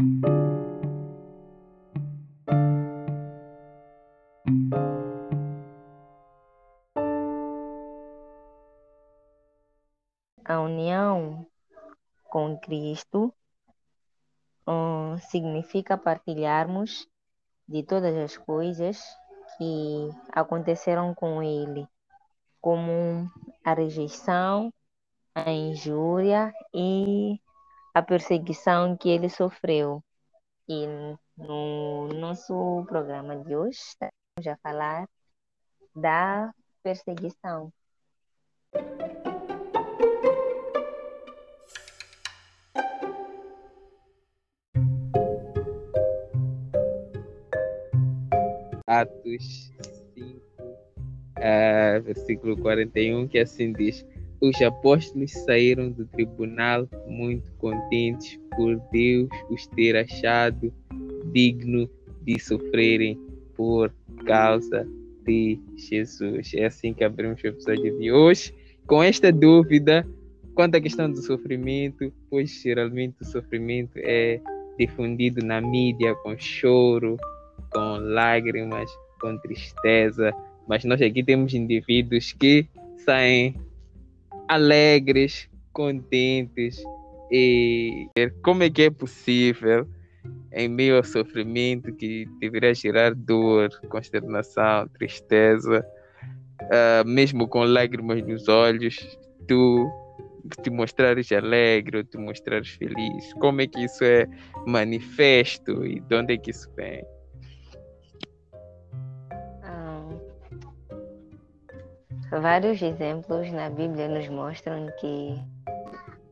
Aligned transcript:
A 0.00 0.02
união 10.58 11.46
com 12.30 12.58
Cristo 12.58 13.34
um, 14.66 15.18
significa 15.18 15.98
partilharmos 15.98 17.06
de 17.68 17.82
todas 17.82 18.16
as 18.16 18.38
coisas 18.38 18.98
que 19.58 20.08
aconteceram 20.32 21.14
com 21.14 21.42
ele, 21.42 21.86
como 22.60 23.30
a 23.62 23.74
rejeição, 23.74 24.72
a 25.34 25.50
injúria 25.50 26.54
e 26.72 27.38
a 27.94 28.02
perseguição 28.02 28.96
que 28.96 29.08
ele 29.08 29.28
sofreu. 29.28 30.02
E 30.68 30.86
no 31.36 32.08
nosso 32.08 32.84
programa 32.88 33.36
de 33.36 33.56
hoje, 33.56 33.78
estamos 33.78 34.46
a 34.46 34.56
falar 34.62 35.08
da 35.94 36.52
perseguição. 36.82 37.72
Atos 48.86 49.70
5, 50.14 50.40
uh, 51.38 52.02
versículo 52.02 52.56
41, 52.56 53.28
que 53.28 53.38
assim 53.38 53.72
diz: 53.72 54.04
Os 54.40 54.60
apóstolos 54.62 55.32
saíram 55.32 55.90
do 55.90 56.06
tribunal 56.06 56.88
muito 57.06 57.52
contentes 57.58 58.38
por 58.56 58.80
Deus 58.90 59.28
os 59.50 59.66
ter 59.68 59.96
achado 59.96 60.72
digno 61.32 61.88
de 62.22 62.38
sofrerem 62.38 63.18
por 63.54 63.92
causa 64.24 64.88
de 65.26 65.60
Jesus. 65.76 66.52
É 66.54 66.66
assim 66.66 66.94
que 66.94 67.04
abrimos 67.04 67.42
o 67.42 67.46
episódio 67.46 67.98
de 67.98 68.10
hoje. 68.10 68.54
Com 68.86 69.02
esta 69.02 69.30
dúvida 69.30 70.06
quanto 70.54 70.76
à 70.76 70.80
questão 70.80 71.10
do 71.10 71.22
sofrimento, 71.22 72.12
pois 72.28 72.50
geralmente 72.62 73.16
o 73.20 73.24
sofrimento 73.24 73.92
é 73.96 74.40
difundido 74.78 75.44
na 75.44 75.60
mídia 75.60 76.14
com 76.16 76.36
choro, 76.38 77.16
com 77.70 77.96
lágrimas, 77.98 78.90
com 79.20 79.36
tristeza, 79.38 80.34
mas 80.66 80.84
nós 80.84 81.00
aqui 81.02 81.22
temos 81.22 81.54
indivíduos 81.54 82.32
que 82.32 82.66
saem 83.04 83.54
alegres, 84.50 85.48
contentes 85.72 86.82
e 87.30 88.08
como 88.42 88.64
é 88.64 88.70
que 88.70 88.82
é 88.82 88.90
possível 88.90 89.86
em 90.52 90.68
meio 90.68 90.96
ao 90.96 91.04
sofrimento 91.04 91.94
que 91.94 92.26
deveria 92.40 92.74
gerar 92.74 93.14
dor, 93.14 93.70
consternação, 93.88 94.88
tristeza, 94.88 95.86
uh, 96.62 97.08
mesmo 97.08 97.46
com 97.46 97.62
lágrimas 97.62 98.20
nos 98.26 98.48
olhos, 98.48 98.98
tu 99.46 99.88
te 100.64 100.70
mostrares 100.70 101.30
alegre 101.30 101.98
ou 101.98 102.04
te 102.04 102.18
mostrares 102.18 102.70
feliz? 102.70 103.32
Como 103.34 103.60
é 103.60 103.68
que 103.68 103.84
isso 103.84 104.02
é 104.02 104.26
manifesto 104.66 105.86
e 105.86 106.00
de 106.00 106.16
onde 106.16 106.34
é 106.34 106.36
que 106.36 106.50
isso 106.50 106.68
vem? 106.76 107.04
Vários 112.40 112.80
exemplos 112.80 113.52
na 113.52 113.68
Bíblia 113.68 114.08
nos 114.08 114.26
mostram 114.30 114.86
que 114.98 115.38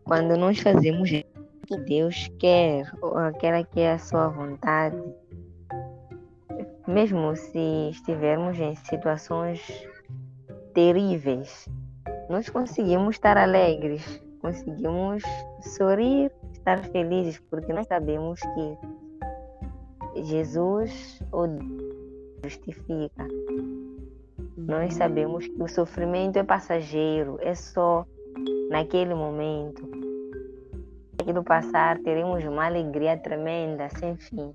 quando 0.05 0.39
nós 0.39 0.59
fazemos 0.59 1.11
o 1.11 1.67
que 1.67 1.77
Deus 1.81 2.31
quer, 2.39 2.91
ou 3.03 3.19
aquela 3.19 3.63
que 3.63 3.81
é 3.81 3.93
a 3.93 3.99
sua 3.99 4.29
vontade, 4.29 4.97
mesmo 6.87 7.37
se 7.37 7.91
estivermos 7.91 8.59
em 8.59 8.75
situações 8.77 9.61
terríveis, 10.73 11.69
nós 12.31 12.49
conseguimos 12.49 13.17
estar 13.17 13.37
alegres, 13.37 14.03
conseguimos 14.41 15.23
sorrir, 15.61 16.33
estar 16.55 16.83
felizes, 16.85 17.39
porque 17.51 17.71
nós 17.71 17.87
sabemos 17.87 18.41
que 18.41 20.23
Jesus 20.23 21.23
o 21.33 21.47
justifica. 22.43 23.27
Nós 24.69 24.93
sabemos 24.95 25.47
que 25.47 25.63
o 25.63 25.67
sofrimento 25.67 26.37
é 26.37 26.43
passageiro, 26.45 27.39
é 27.41 27.55
só 27.55 28.05
naquele 28.69 29.15
momento. 29.15 29.83
Aquilo 31.19 31.43
passar, 31.43 31.99
teremos 32.01 32.45
uma 32.45 32.67
alegria 32.67 33.17
tremenda, 33.17 33.89
sem 33.99 34.15
fim. 34.19 34.55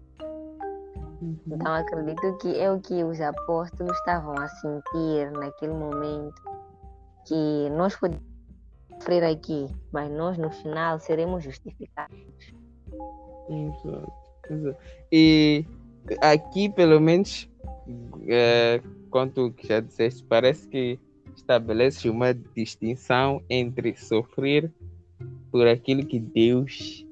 Uhum. 1.19 1.37
Então, 1.47 1.73
acredito 1.73 2.37
que 2.37 2.59
é 2.59 2.71
o 2.71 2.79
que 2.79 3.03
os 3.03 3.19
apóstolos 3.19 3.91
estavam 3.97 4.35
a 4.37 4.47
sentir 4.47 5.31
naquele 5.31 5.73
momento, 5.73 6.39
que 7.27 7.69
nós 7.71 7.95
podemos 7.95 8.23
sofrer 8.91 9.23
aqui, 9.23 9.67
mas 9.91 10.11
nós 10.11 10.37
no 10.37 10.51
final 10.51 10.99
seremos 10.99 11.43
justificados. 11.43 12.19
Exato. 13.49 14.13
Exato. 14.47 14.77
E 15.11 15.65
aqui, 16.21 16.69
pelo 16.69 17.01
menos, 17.01 17.49
é, 18.27 18.79
quanto 19.13 19.51
que 19.51 19.67
já 19.67 19.79
disseste, 19.79 20.23
parece 20.23 20.67
que 20.67 20.99
estabelece 21.35 22.09
uma 22.09 22.33
distinção 22.33 23.43
entre 23.47 23.95
sofrer 23.95 24.71
por 25.51 25.67
aquilo 25.67 26.03
que 26.03 26.19
Deus, 26.19 27.05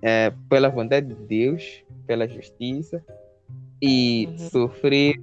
é, 0.00 0.32
pela 0.48 0.70
vontade 0.70 1.08
de 1.08 1.22
Deus, 1.26 1.84
pela 2.06 2.26
justiça, 2.26 3.04
e 3.82 4.26
uhum. 4.26 4.38
sofrer 4.38 5.20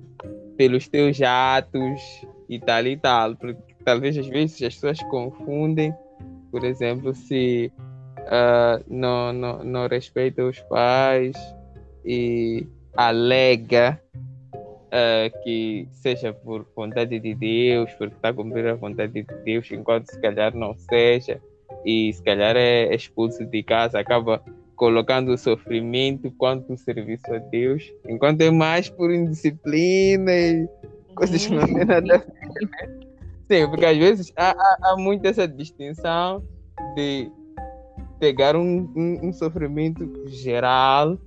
pelos 0.55 0.87
teus 0.87 1.19
atos 1.23 1.99
e 2.47 2.59
tal 2.59 2.85
e 2.85 2.95
tal. 2.95 3.35
Porque 3.35 3.73
talvez 3.83 4.15
às 4.15 4.27
vezes 4.27 4.61
as 4.61 4.75
pessoas 4.75 5.01
confundem, 5.09 5.91
por 6.51 6.63
exemplo, 6.63 7.15
se 7.15 7.71
uh, 8.19 8.83
não, 8.87 9.33
não, 9.33 9.63
não 9.63 9.87
respeita 9.87 10.45
os 10.45 10.59
pais 10.61 11.35
e 12.05 12.67
alega 12.95 13.99
uh, 14.91 15.43
que 15.43 15.87
seja 15.91 16.33
por 16.33 16.67
vontade 16.75 17.19
de 17.19 17.33
Deus, 17.33 17.91
porque 17.93 18.15
está 18.15 18.29
a 18.29 18.33
cumprir 18.33 18.67
a 18.67 18.75
vontade 18.75 19.13
de 19.13 19.43
Deus, 19.43 19.71
enquanto 19.71 20.11
se 20.11 20.19
calhar 20.19 20.55
não 20.55 20.75
seja, 20.75 21.41
e 21.85 22.13
se 22.13 22.21
calhar 22.21 22.55
é 22.55 22.93
expulso 22.93 23.45
de 23.45 23.63
casa, 23.63 23.99
acaba 23.99 24.43
colocando 24.75 25.31
o 25.31 25.37
sofrimento 25.37 26.31
quanto 26.37 26.73
o 26.73 26.77
serviço 26.77 27.33
a 27.33 27.37
Deus, 27.37 27.91
enquanto 28.07 28.41
é 28.41 28.49
mais 28.49 28.89
por 28.89 29.11
indisciplina 29.13 30.31
e 30.31 30.67
coisas 31.15 31.45
que 31.45 31.53
não 31.53 31.65
tem 31.65 31.85
nada 31.85 32.15
a 32.15 32.17
ver. 32.17 32.27
Né? 32.27 33.01
Sim, 33.47 33.69
porque 33.69 33.85
às 33.85 33.97
vezes 33.97 34.33
há, 34.35 34.51
há, 34.51 34.77
há 34.81 34.97
muito 34.97 35.25
essa 35.25 35.47
distinção 35.47 36.43
de 36.95 37.29
pegar 38.19 38.55
um, 38.55 38.89
um, 38.95 39.27
um, 39.27 39.33
sofrimento 39.33 40.09
geral 40.27 41.17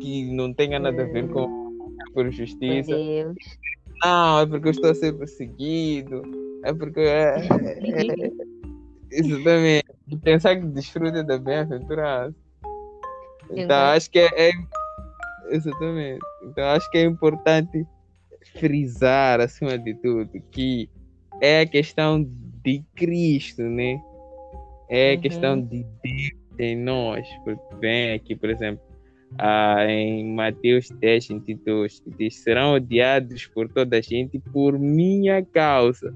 que 0.00 0.30
não 0.32 0.52
tenha 0.52 0.78
nada 0.78 1.02
a 1.02 1.06
ver 1.06 1.28
com 1.28 1.55
por 2.16 2.32
justiça. 2.32 2.96
Não, 4.02 4.40
é 4.40 4.46
porque 4.46 4.68
eu 4.68 4.70
estou 4.70 4.90
a 4.90 4.94
ser 4.94 5.12
perseguido. 5.12 6.22
É 6.64 6.72
porque. 6.72 7.00
É, 7.00 7.36
é, 7.36 8.30
exatamente. 9.12 9.84
Pensar 10.24 10.56
que 10.56 10.66
desfruta 10.66 11.22
da 11.22 11.38
bem-aventurança. 11.38 12.34
Então, 13.50 13.76
acho 13.76 14.10
que 14.10 14.18
é, 14.18 14.48
é. 14.48 14.52
Exatamente. 15.50 16.20
Então, 16.42 16.64
acho 16.64 16.90
que 16.90 16.98
é 16.98 17.04
importante 17.04 17.86
frisar, 18.58 19.40
acima 19.40 19.78
de 19.78 19.94
tudo, 19.94 20.30
que 20.50 20.88
é 21.42 21.60
a 21.60 21.66
questão 21.66 22.26
de 22.64 22.82
Cristo, 22.94 23.62
né? 23.62 24.00
É 24.88 25.10
a 25.10 25.14
uhum. 25.14 25.20
questão 25.20 25.60
de 25.60 25.84
Deus 26.02 26.32
em 26.58 26.76
nós. 26.76 27.28
Porque 27.44 27.74
vem 27.76 28.14
aqui, 28.14 28.34
por 28.34 28.48
exemplo, 28.48 28.85
ah, 29.38 29.84
em 29.88 30.34
Mateus 30.34 30.88
10, 30.90 31.28
22, 31.28 32.02
diz: 32.18 32.36
serão 32.36 32.74
odiados 32.74 33.46
por 33.46 33.68
toda 33.68 33.98
a 33.98 34.00
gente 34.00 34.38
por 34.52 34.78
minha 34.78 35.44
causa, 35.44 36.14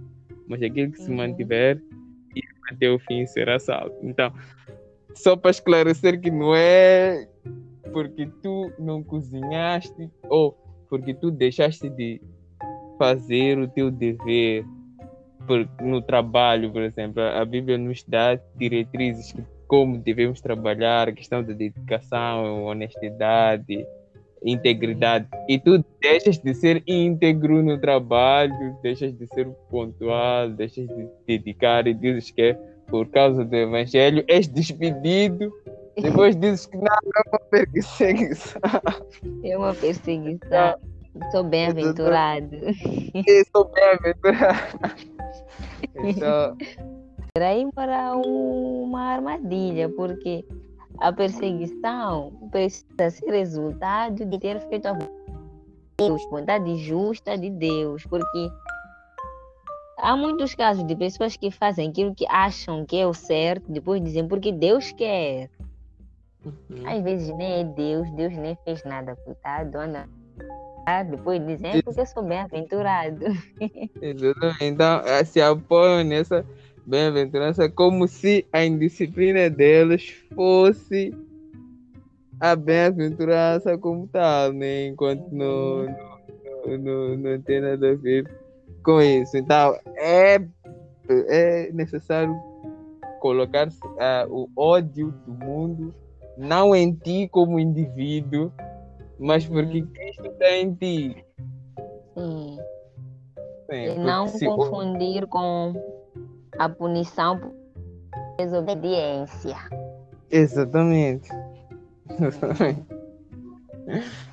mas 0.49 0.63
aquele 0.63 0.91
que 0.91 1.03
se 1.03 1.11
uhum. 1.11 1.17
mantiver 1.17 1.83
e 2.35 2.43
até 2.71 2.91
o 2.91 2.99
fim 2.99 3.27
será 3.27 3.59
salvo. 3.59 3.95
Então, 4.03 4.33
só 5.15 5.37
para 5.37 5.51
esclarecer 5.51 6.21
que 6.21 6.31
não 6.31 6.55
é 6.55 7.29
porque 7.93 8.27
tu 8.43 8.73
não 8.79 9.03
cozinhaste 9.03 10.11
ou 10.29 10.57
porque 10.89 11.15
tu 11.15 11.31
deixaste 11.31 11.89
de 11.91 12.21
fazer 12.99 13.59
o 13.59 13.69
teu 13.69 13.91
dever 13.91 14.65
por, 15.47 15.69
no 15.81 16.03
trabalho, 16.03 16.71
por 16.71 16.83
exemplo. 16.83 17.23
A 17.23 17.45
Bíblia 17.45 17.79
nos 17.79 18.05
dá 18.05 18.39
diretrizes 18.57 19.33
que 19.33 19.43
como 19.71 19.99
devemos 19.99 20.41
trabalhar, 20.41 21.09
a 21.09 21.13
questão 21.13 21.45
da 21.45 21.53
dedicação, 21.53 22.65
honestidade, 22.65 23.87
integridade. 24.45 25.29
E 25.49 25.61
tu 25.61 25.85
deixas 26.03 26.39
de 26.39 26.53
ser 26.55 26.83
íntegro 26.89 27.63
no 27.63 27.81
trabalho, 27.81 28.77
deixas 28.83 29.17
de 29.17 29.29
ser 29.29 29.47
pontual, 29.71 30.51
deixas 30.51 30.89
de 30.89 31.09
dedicar 31.25 31.87
e 31.87 31.95
dizes 31.95 32.33
que 32.33 32.57
por 32.89 33.07
causa 33.11 33.45
do 33.45 33.55
evangelho 33.55 34.25
és 34.27 34.49
despedido 34.49 35.53
Depois 35.97 36.35
dizes 36.35 36.67
que 36.67 36.77
não, 36.77 36.87
é 36.87 37.29
uma 37.29 37.39
perseguição. 37.39 38.61
É 39.45 39.57
uma 39.57 39.73
perseguição. 39.73 40.75
Sou 41.31 41.45
bem-aventurado. 41.45 42.57
Sou 43.53 43.71
bem-aventurado. 43.71 44.61
Então, 46.03 46.57
aí 47.39 47.71
para 47.73 48.17
uma 48.17 49.15
armadilha, 49.15 49.89
porque 49.89 50.45
a 50.99 51.13
perseguição 51.13 52.33
precisa 52.51 53.11
ser 53.11 53.31
resultado 53.31 54.25
de 54.25 54.39
ter 54.39 54.61
feito 54.69 54.87
a 54.87 54.99
Deus, 55.99 56.23
vontade 56.31 56.77
justa 56.77 57.39
de 57.39 57.51
Deus, 57.51 58.05
porque 58.07 58.51
há 59.99 60.17
muitos 60.17 60.55
casos 60.55 60.85
de 60.87 60.97
pessoas 60.97 61.37
que 61.37 61.51
fazem 61.51 61.89
aquilo 61.91 62.15
que 62.15 62.27
acham 62.29 62.85
que 62.85 62.97
é 62.97 63.07
o 63.07 63.15
certo, 63.15 63.71
depois 63.71 64.03
dizem 64.03 64.27
porque 64.27 64.51
Deus 64.51 64.93
quer. 64.93 65.51
Uhum. 66.45 66.87
Às 66.87 67.03
vezes 67.03 67.37
nem 67.37 67.61
é 67.61 67.65
Deus, 67.65 68.11
Deus 68.13 68.37
nem 68.37 68.57
fez 68.65 68.83
nada, 68.85 69.15
coitado, 69.15 69.79
anda. 69.79 70.09
Depois 71.09 71.47
dizem 71.47 71.71
é 71.71 71.83
porque 71.83 72.05
sou 72.05 72.23
bem-aventurado. 72.23 73.27
Exatamente. 74.03 74.65
Então, 74.65 75.03
se 75.25 75.41
apoiam 75.41 76.03
nessa 76.03 76.45
bem-aventurança 76.87 77.69
como 77.69 78.07
se 78.09 78.47
a 78.53 78.65
indisciplina 78.65 79.49
deles 79.49 80.11
fosse 80.35 81.15
a 82.41 82.57
bem-aventurança 82.57 83.77
como 83.77 84.07
tal, 84.09 84.53
né? 84.53 84.87
Enquanto 84.87 85.31
no, 85.31 85.85
no, 86.67 86.79
no, 86.79 87.17
não 87.17 87.41
tem 87.43 87.61
nada 87.61 87.91
a 87.91 87.95
ver 87.95 88.31
com 88.83 89.01
isso. 89.01 89.37
Então, 89.37 89.77
é, 89.97 90.41
é 91.09 91.71
necessário 91.73 92.35
colocar 93.21 93.69
uh, 93.69 94.27
o 94.31 94.49
ódio 94.57 95.13
do 95.27 95.33
mundo 95.45 95.95
não 96.37 96.75
em 96.75 96.95
ti 96.95 97.29
como 97.31 97.61
indivíduo, 97.61 98.51
mas 99.19 99.47
porque 99.47 99.83
Cristo 99.83 100.27
está 100.27 100.51
em 100.57 100.75
ti. 100.75 101.25
Sim. 102.17 102.59
Sim 103.71 103.85
e 103.85 103.99
não 103.99 104.27
se... 104.27 104.47
confundir 104.47 105.27
com 105.27 106.00
a 106.61 106.69
punição 106.69 107.39
por 107.39 107.53
desobediência. 108.39 109.57
Exatamente. 110.31 111.29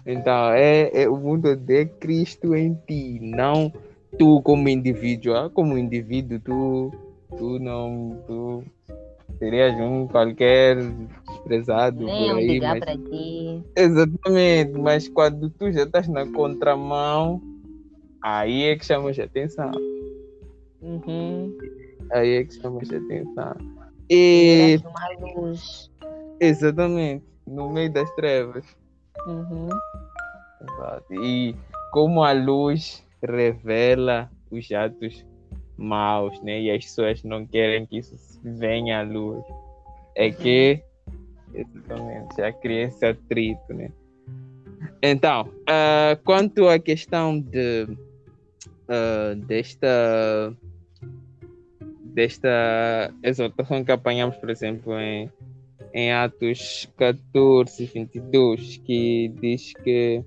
Então, 0.05 0.51
é, 0.51 0.91
é 0.93 1.09
o 1.09 1.17
mundo 1.17 1.55
de 1.55 1.85
Cristo 1.85 2.55
em 2.55 2.75
ti, 2.87 3.19
não 3.19 3.73
tu 4.19 4.39
como 4.43 4.69
indivíduo. 4.69 5.35
Ah, 5.35 5.49
como 5.49 5.77
indivíduo, 5.77 6.39
tu, 6.39 6.93
tu 7.35 7.57
não. 7.59 8.21
Tu 8.27 8.63
serias 9.39 9.73
um 9.79 10.07
qualquer 10.07 10.77
desprezado 11.27 12.05
Nem 12.05 12.29
por 12.29 12.37
aí. 12.37 12.47
Ligar 12.47 12.75
mas... 12.75 12.79
para 12.79 12.97
ti. 12.97 13.63
Exatamente, 13.75 14.79
mas 14.79 15.07
quando 15.07 15.49
tu 15.49 15.71
já 15.71 15.83
estás 15.83 16.07
na 16.07 16.31
contramão, 16.31 17.41
aí 18.21 18.65
é 18.65 18.75
que 18.75 18.85
chamas 18.85 19.17
a 19.17 19.23
atenção. 19.23 19.71
Uhum. 20.81 21.51
Aí 22.11 22.35
é 22.35 22.43
que 22.43 22.53
chamas 22.53 22.89
a 22.91 22.97
atenção. 22.97 23.55
E. 24.09 24.79
Exatamente, 26.39 27.25
no 27.45 27.69
meio 27.69 27.91
das 27.91 28.09
trevas. 28.15 28.65
Uhum. 29.27 29.69
Exato. 30.61 31.23
E 31.23 31.55
como 31.91 32.23
a 32.23 32.31
luz 32.31 33.05
revela 33.23 34.29
os 34.51 34.71
atos 34.71 35.25
maus, 35.77 36.39
né? 36.41 36.61
E 36.61 36.71
as 36.71 36.85
pessoas 36.85 37.23
não 37.23 37.45
querem 37.45 37.85
que 37.85 37.97
isso 37.97 38.39
venha 38.43 38.99
à 38.99 39.03
luz. 39.03 39.43
É 40.15 40.31
que 40.31 40.81
exatamente 41.53 42.35
já 42.37 42.51
cria 42.51 42.83
esse 42.83 43.05
atrito, 43.05 43.73
né? 43.73 43.91
Então, 45.01 45.43
uh, 45.43 46.23
quanto 46.23 46.67
à 46.67 46.79
questão 46.79 47.39
de 47.39 47.87
uh, 48.89 49.35
desta 49.45 50.55
desta 52.17 53.13
exortação 53.21 53.83
que 53.83 53.91
apanhamos, 53.91 54.35
por 54.37 54.49
exemplo, 54.49 54.99
em, 54.99 55.31
em 55.93 56.11
Atos 56.11 56.89
14, 56.97 57.85
22, 57.85 58.77
que 58.77 59.31
diz 59.39 59.73
que 59.83 60.23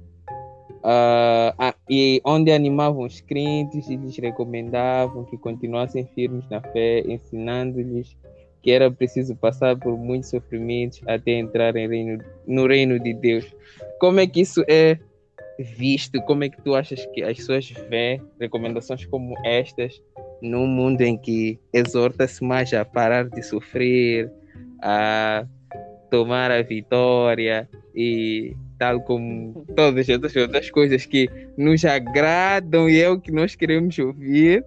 Uh, 0.83 1.75
e 1.91 2.23
onde 2.25 2.51
animavam 2.51 3.05
os 3.05 3.21
crentes 3.21 3.91
e 3.91 3.97
lhes 3.97 4.17
recomendavam 4.17 5.27
que 5.27 5.37
continuassem 5.37 6.09
firmes 6.15 6.49
na 6.49 6.63
fé, 6.63 7.01
ensinando-lhes 7.01 8.17
que 8.63 8.71
era 8.71 8.91
preciso 8.91 9.37
passar 9.37 9.77
por 9.77 9.99
muitos 9.99 10.31
sofrimentos 10.31 11.03
até 11.07 11.33
entrar 11.33 11.75
reino, 11.75 12.25
no 12.47 12.67
reino 12.67 12.99
de 12.99 13.13
Deus. 13.13 13.45
Como 13.99 14.21
é 14.21 14.27
que 14.27 14.41
isso 14.41 14.65
é 14.67 14.99
visto? 15.59 16.19
Como 16.23 16.45
é 16.45 16.49
que 16.49 16.63
tu 16.63 16.75
achas 16.75 17.05
que 17.13 17.23
as 17.23 17.37
pessoas 17.37 17.71
veem 17.91 18.23
recomendações 18.41 19.05
como 19.05 19.35
estas 19.45 20.03
num 20.43 20.67
mundo 20.67 21.01
em 21.03 21.17
que 21.17 21.59
exorta-se 21.73 22.43
mais 22.45 22.73
a 22.73 22.85
parar 22.85 23.29
de 23.29 23.43
sofrer, 23.43 24.31
a 24.83 25.45
tomar 26.11 26.51
a 26.51 26.63
vitória 26.63 27.69
e 27.95 28.57
tal 28.79 29.01
como 29.03 29.65
todas 29.77 30.09
as 30.09 30.37
outras 30.37 30.71
coisas 30.71 31.07
que 31.07 31.29
nos 31.57 31.85
agradam 31.85 32.89
e 32.89 33.01
é 33.01 33.09
o 33.09 33.21
que 33.21 33.31
nós 33.31 33.55
queremos 33.55 33.99
ouvir, 33.99 34.65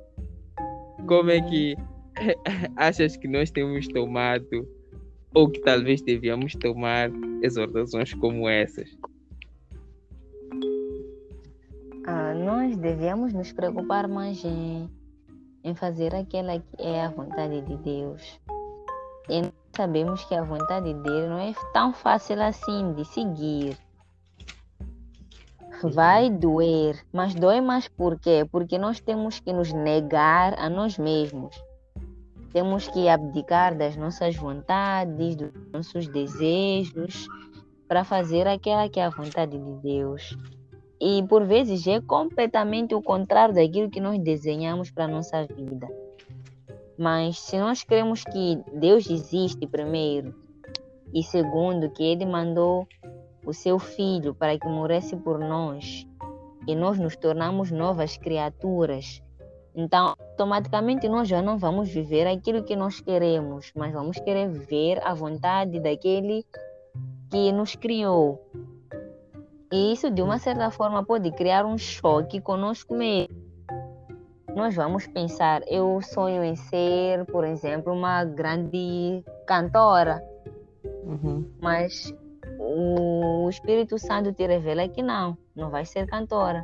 como 1.08 1.32
é 1.32 1.42
que 1.42 1.76
achas 2.78 3.18
que 3.18 3.28
nós 3.28 3.52
temos 3.52 3.88
tomado 3.88 4.68
ou 5.34 5.50
que 5.50 5.60
talvez 5.62 6.02
devíamos 6.02 6.54
tomar 6.54 7.10
exortações 7.42 8.14
como 8.14 8.48
essas? 8.48 8.90
Ah, 12.06 12.34
nós 12.34 12.78
devemos 12.78 13.34
nos 13.34 13.52
preocupar 13.52 14.08
mais 14.08 14.44
em, 14.44 14.90
em 15.64 15.76
fazer 15.76 16.14
aquela 16.14 16.60
que 16.60 16.82
é 16.82 17.06
a 17.06 17.10
vontade 17.10 17.62
de 17.62 17.78
Deus. 17.78 18.40
E 19.30 19.42
sabemos 19.76 20.24
que 20.26 20.36
a 20.36 20.44
vontade 20.44 20.94
dele 20.94 21.28
não 21.28 21.38
é 21.38 21.54
tão 21.74 21.94
fácil 21.94 22.42
assim 22.42 22.94
de 22.94 23.06
seguir 23.06 23.78
vai 25.90 26.30
doer, 26.30 27.04
mas 27.12 27.34
dói 27.36 27.60
mais 27.60 27.88
por 27.88 28.20
quê? 28.20 28.48
Porque 28.50 28.78
nós 28.78 29.00
temos 29.00 29.40
que 29.40 29.52
nos 29.52 29.74
negar 29.74 30.58
a 30.58 30.70
nós 30.70 30.98
mesmos. 30.98 31.56
Temos 32.52 32.88
que 32.88 33.10
abdicar 33.10 33.76
das 33.76 33.96
nossas 33.96 34.36
vontades, 34.36 35.36
dos 35.36 35.52
nossos 35.72 36.08
desejos, 36.08 37.28
para 37.88 38.04
fazer 38.04 38.48
aquela 38.48 38.88
que 38.88 39.00
é 39.00 39.06
a 39.06 39.10
vontade 39.10 39.58
de 39.58 39.74
Deus. 39.82 40.38
E 41.06 41.22
por 41.24 41.44
vezes 41.44 41.86
é 41.86 42.00
completamente 42.00 42.96
o 42.96 43.02
contrário 43.02 43.54
daquilo 43.54 43.90
que 43.90 44.00
nós 44.00 44.18
desenhamos 44.20 44.90
para 44.90 45.04
a 45.04 45.08
nossa 45.10 45.46
vida. 45.46 45.86
Mas 46.98 47.40
se 47.40 47.58
nós 47.58 47.84
cremos 47.84 48.24
que 48.24 48.58
Deus 48.74 49.10
existe, 49.10 49.68
primeiro, 49.68 50.34
e 51.14 51.22
segundo, 51.22 51.90
que 51.90 52.02
Ele 52.02 52.26
mandou 52.26 52.88
o 53.46 53.52
seu 53.52 53.78
Filho 53.80 54.34
para 54.34 54.58
que 54.58 54.66
morresse 54.66 55.18
por 55.18 55.40
nós 55.40 56.08
e 56.66 56.74
nós 56.74 56.98
nos 56.98 57.18
tornamos 57.18 57.70
novas 57.70 58.16
criaturas. 58.16 59.22
Então, 59.76 60.16
automaticamente 60.18 61.10
nós 61.10 61.28
já 61.28 61.42
não 61.42 61.58
vamos 61.58 61.90
viver 61.90 62.28
aquilo 62.28 62.64
que 62.64 62.78
nós 62.78 63.02
queremos, 63.02 63.74
mas 63.76 63.92
vamos 63.92 64.18
querer 64.20 64.48
viver 64.48 65.06
a 65.06 65.14
vontade 65.14 65.82
daquele 65.82 66.46
que 67.30 67.52
nos 67.52 67.76
criou. 67.76 68.42
E 69.74 69.92
isso, 69.92 70.12
de 70.12 70.22
uma 70.22 70.38
certa 70.38 70.70
forma, 70.70 71.04
pode 71.04 71.32
criar 71.32 71.66
um 71.66 71.80
choque 71.80 72.40
conosco 72.40 72.94
mesmo. 72.96 73.36
Nós 74.56 74.76
vamos 74.76 75.08
pensar, 75.08 75.64
eu 75.68 76.00
sonho 76.00 76.44
em 76.44 76.56
ser, 76.56 77.26
por 77.26 77.44
exemplo, 77.44 77.92
uma 77.92 78.24
grande 78.24 79.26
cantora. 79.48 80.24
Uhum. 81.04 81.44
Mas 81.60 82.14
o 82.60 83.50
Espírito 83.50 83.98
Santo 83.98 84.32
te 84.32 84.46
revela 84.46 84.88
que 84.88 85.02
não, 85.02 85.36
não 85.56 85.72
vai 85.72 85.86
ser 85.86 86.06
cantora. 86.06 86.64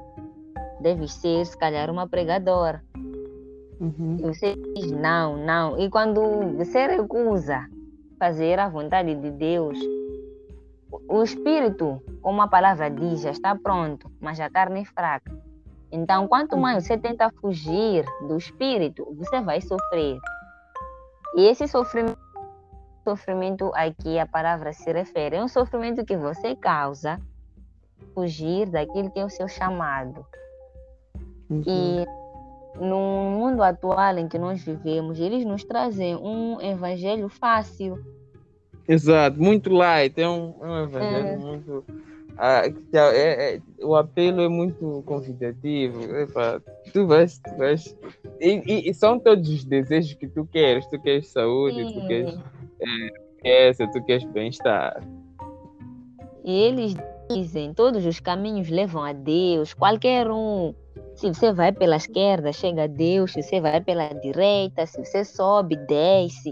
Deve 0.79 1.07
ser, 1.07 1.43
se 1.47 1.57
calhar, 1.57 1.89
uma 1.89 2.07
pregadora. 2.07 2.83
Uhum. 3.79 4.17
E 4.19 4.21
você 4.21 4.55
diz 4.75 4.91
não, 4.91 5.35
não. 5.35 5.79
E 5.79 5.89
quando 5.89 6.21
você 6.55 6.85
recusa 6.85 7.67
fazer 8.19 8.59
a 8.59 8.69
vontade 8.69 9.15
de 9.15 9.31
Deus, 9.31 9.79
o 11.07 11.23
Espírito, 11.23 11.99
como 12.21 12.41
a 12.41 12.47
palavra 12.47 12.89
diz, 12.89 13.21
já 13.21 13.31
está 13.31 13.55
pronto, 13.55 14.11
mas 14.19 14.39
a 14.39 14.49
carne 14.49 14.81
é 14.81 14.85
fraca. 14.85 15.31
Então, 15.91 16.27
quanto 16.27 16.57
mais 16.57 16.85
você 16.85 16.97
tenta 16.97 17.31
fugir 17.41 18.05
do 18.27 18.37
Espírito, 18.37 19.07
você 19.17 19.41
vai 19.41 19.59
sofrer. 19.61 20.19
E 21.35 21.47
esse 21.47 21.67
sofrimento 21.67 22.17
sofrimento 23.03 23.71
a 23.73 23.91
que 23.91 24.19
a 24.19 24.27
palavra 24.27 24.71
se 24.71 24.91
refere 24.91 25.37
é 25.37 25.43
um 25.43 25.47
sofrimento 25.47 26.05
que 26.05 26.15
você 26.15 26.55
causa 26.55 27.19
fugir 28.13 28.69
daquilo 28.69 29.09
que 29.09 29.19
é 29.19 29.25
o 29.25 29.29
seu 29.29 29.47
chamado. 29.47 30.25
Uhum. 31.49 31.63
E 31.65 32.05
no 32.79 32.99
mundo 33.31 33.63
atual 33.63 34.17
em 34.17 34.27
que 34.27 34.37
nós 34.37 34.63
vivemos, 34.63 35.19
eles 35.19 35.43
nos 35.45 35.63
trazem 35.63 36.15
um 36.15 36.61
evangelho 36.61 37.29
fácil. 37.29 37.97
Exato, 38.89 39.39
muito 39.39 39.71
light, 39.71 40.19
é 40.19 40.27
um, 40.27 40.55
é 40.61 40.67
um 40.67 40.83
evangelho 40.83 41.27
é. 41.27 41.37
muito. 41.37 41.85
Ah, 42.35 42.63
é, 42.93 43.55
é, 43.55 43.61
o 43.83 43.95
apelo 43.95 44.41
é 44.41 44.49
muito 44.49 45.03
convidativo. 45.05 46.15
Epa, 46.15 46.59
tu 46.91 47.05
vais, 47.05 47.37
tu 47.37 47.55
vais. 47.55 47.95
E, 48.41 48.63
e, 48.65 48.89
e, 48.89 48.93
são 48.95 49.19
todos 49.19 49.47
os 49.47 49.63
desejos 49.63 50.15
que 50.15 50.27
tu 50.27 50.43
queres. 50.45 50.87
Tu 50.87 50.99
queres 51.01 51.27
saúde, 51.27 51.85
Sim. 51.85 51.93
tu 51.93 52.07
queres 52.07 52.39
é, 53.43 53.71
tu 53.73 54.03
queres 54.05 54.23
bem-estar. 54.25 55.03
E 56.43 56.51
eles 56.51 56.95
dizem: 57.29 57.75
todos 57.75 58.03
os 58.05 58.19
caminhos 58.19 58.69
levam 58.69 59.03
a 59.03 59.13
Deus, 59.13 59.73
qualquer 59.75 60.31
um. 60.31 60.73
Se 61.13 61.27
você 61.27 61.53
vai 61.53 61.71
pela 61.71 61.97
esquerda, 61.97 62.51
chega 62.51 62.85
a 62.85 62.87
Deus. 62.87 63.33
Se 63.33 63.43
você 63.43 63.61
vai 63.61 63.81
pela 63.81 64.09
direita, 64.13 64.85
se 64.87 64.97
você 64.97 65.23
sobe, 65.23 65.75
desce 65.75 66.49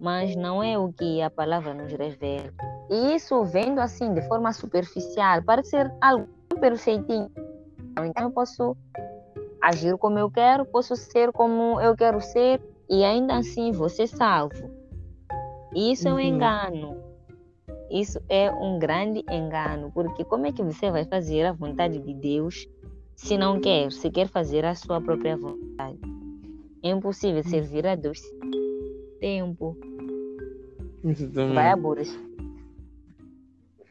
mas 0.00 0.36
não 0.36 0.62
é 0.62 0.78
o 0.78 0.92
que 0.92 1.20
a 1.20 1.30
palavra 1.30 1.74
nos 1.74 1.92
revela. 1.92 2.52
E 2.90 3.14
isso 3.14 3.44
vendo 3.44 3.80
assim 3.80 4.12
de 4.14 4.22
forma 4.22 4.52
superficial, 4.52 5.42
parece 5.42 5.70
ser 5.70 5.92
algo 6.00 6.28
perfeitinho. 6.60 7.30
Então 8.04 8.24
eu 8.24 8.30
posso 8.30 8.76
agir 9.60 9.96
como 9.98 10.18
eu 10.18 10.30
quero, 10.30 10.64
posso 10.64 10.94
ser 10.96 11.32
como 11.32 11.80
eu 11.80 11.96
quero 11.96 12.20
ser 12.20 12.60
e 12.88 13.04
ainda 13.04 13.36
assim 13.36 13.72
vou 13.72 13.88
ser 13.88 14.06
salvo. 14.06 14.70
Isso 15.74 16.08
uhum. 16.08 16.18
é 16.18 16.22
um 16.22 16.24
uhum. 16.24 16.34
engano. 16.34 17.08
Isso 17.90 18.20
é 18.28 18.50
um 18.50 18.78
grande 18.78 19.24
engano, 19.30 19.90
porque 19.92 20.22
como 20.22 20.46
é 20.46 20.52
que 20.52 20.62
você 20.62 20.90
vai 20.90 21.04
fazer 21.06 21.46
a 21.46 21.52
vontade 21.52 21.98
de 21.98 22.14
Deus 22.14 22.68
se 23.16 23.38
não 23.38 23.60
quer, 23.60 23.90
se 23.90 24.10
quer 24.10 24.28
fazer 24.28 24.64
a 24.64 24.74
sua 24.74 25.00
própria 25.00 25.36
vontade? 25.36 25.98
É 26.82 26.90
impossível 26.90 27.42
servir 27.42 27.86
a 27.86 27.94
Deus 27.94 28.20
tempo. 29.18 29.76
Vai 31.54 31.70
aborrecer. 31.70 32.20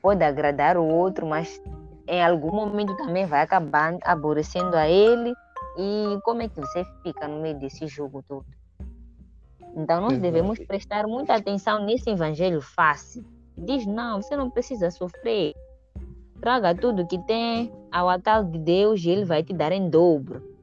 Pode 0.01 0.24
agradar 0.24 0.77
o 0.77 0.86
outro, 0.86 1.25
mas 1.25 1.62
em 2.07 2.24
algum 2.24 2.51
momento 2.51 2.96
também 2.96 3.25
vai 3.25 3.41
acabar 3.41 3.98
aborrecendo 4.03 4.75
a 4.75 4.88
ele. 4.88 5.34
E 5.77 6.19
como 6.24 6.41
é 6.41 6.50
que 6.50 6.60
você 6.60 6.84
fica 7.03 7.27
no 7.27 7.41
meio 7.41 7.60
desse 7.60 7.88
jogo 7.88 8.24
todo? 8.27 8.46
Então 9.75 10.01
nós 10.01 10.17
devemos 10.17 10.57
prestar 10.60 11.05
muita 11.05 11.36
atenção 11.36 11.86
nesse 11.86 12.10
evangelho 12.10 12.62
fácil. 12.62 13.24
Diz, 13.55 13.86
não, 13.86 14.22
você 14.22 14.36
não 14.36 14.50
precisa 14.50 14.89
sofrer. 14.89 15.53
Traga 16.41 16.74
tudo 16.74 17.07
que 17.07 17.19
tem 17.25 17.72
ao 17.91 18.10
altar 18.10 18.43
de 18.43 18.57
Deus 18.57 19.03
e 19.03 19.10
Ele 19.10 19.25
vai 19.25 19.43
te 19.43 19.53
dar 19.53 19.72
em 19.72 19.89
dobro. 19.89 20.57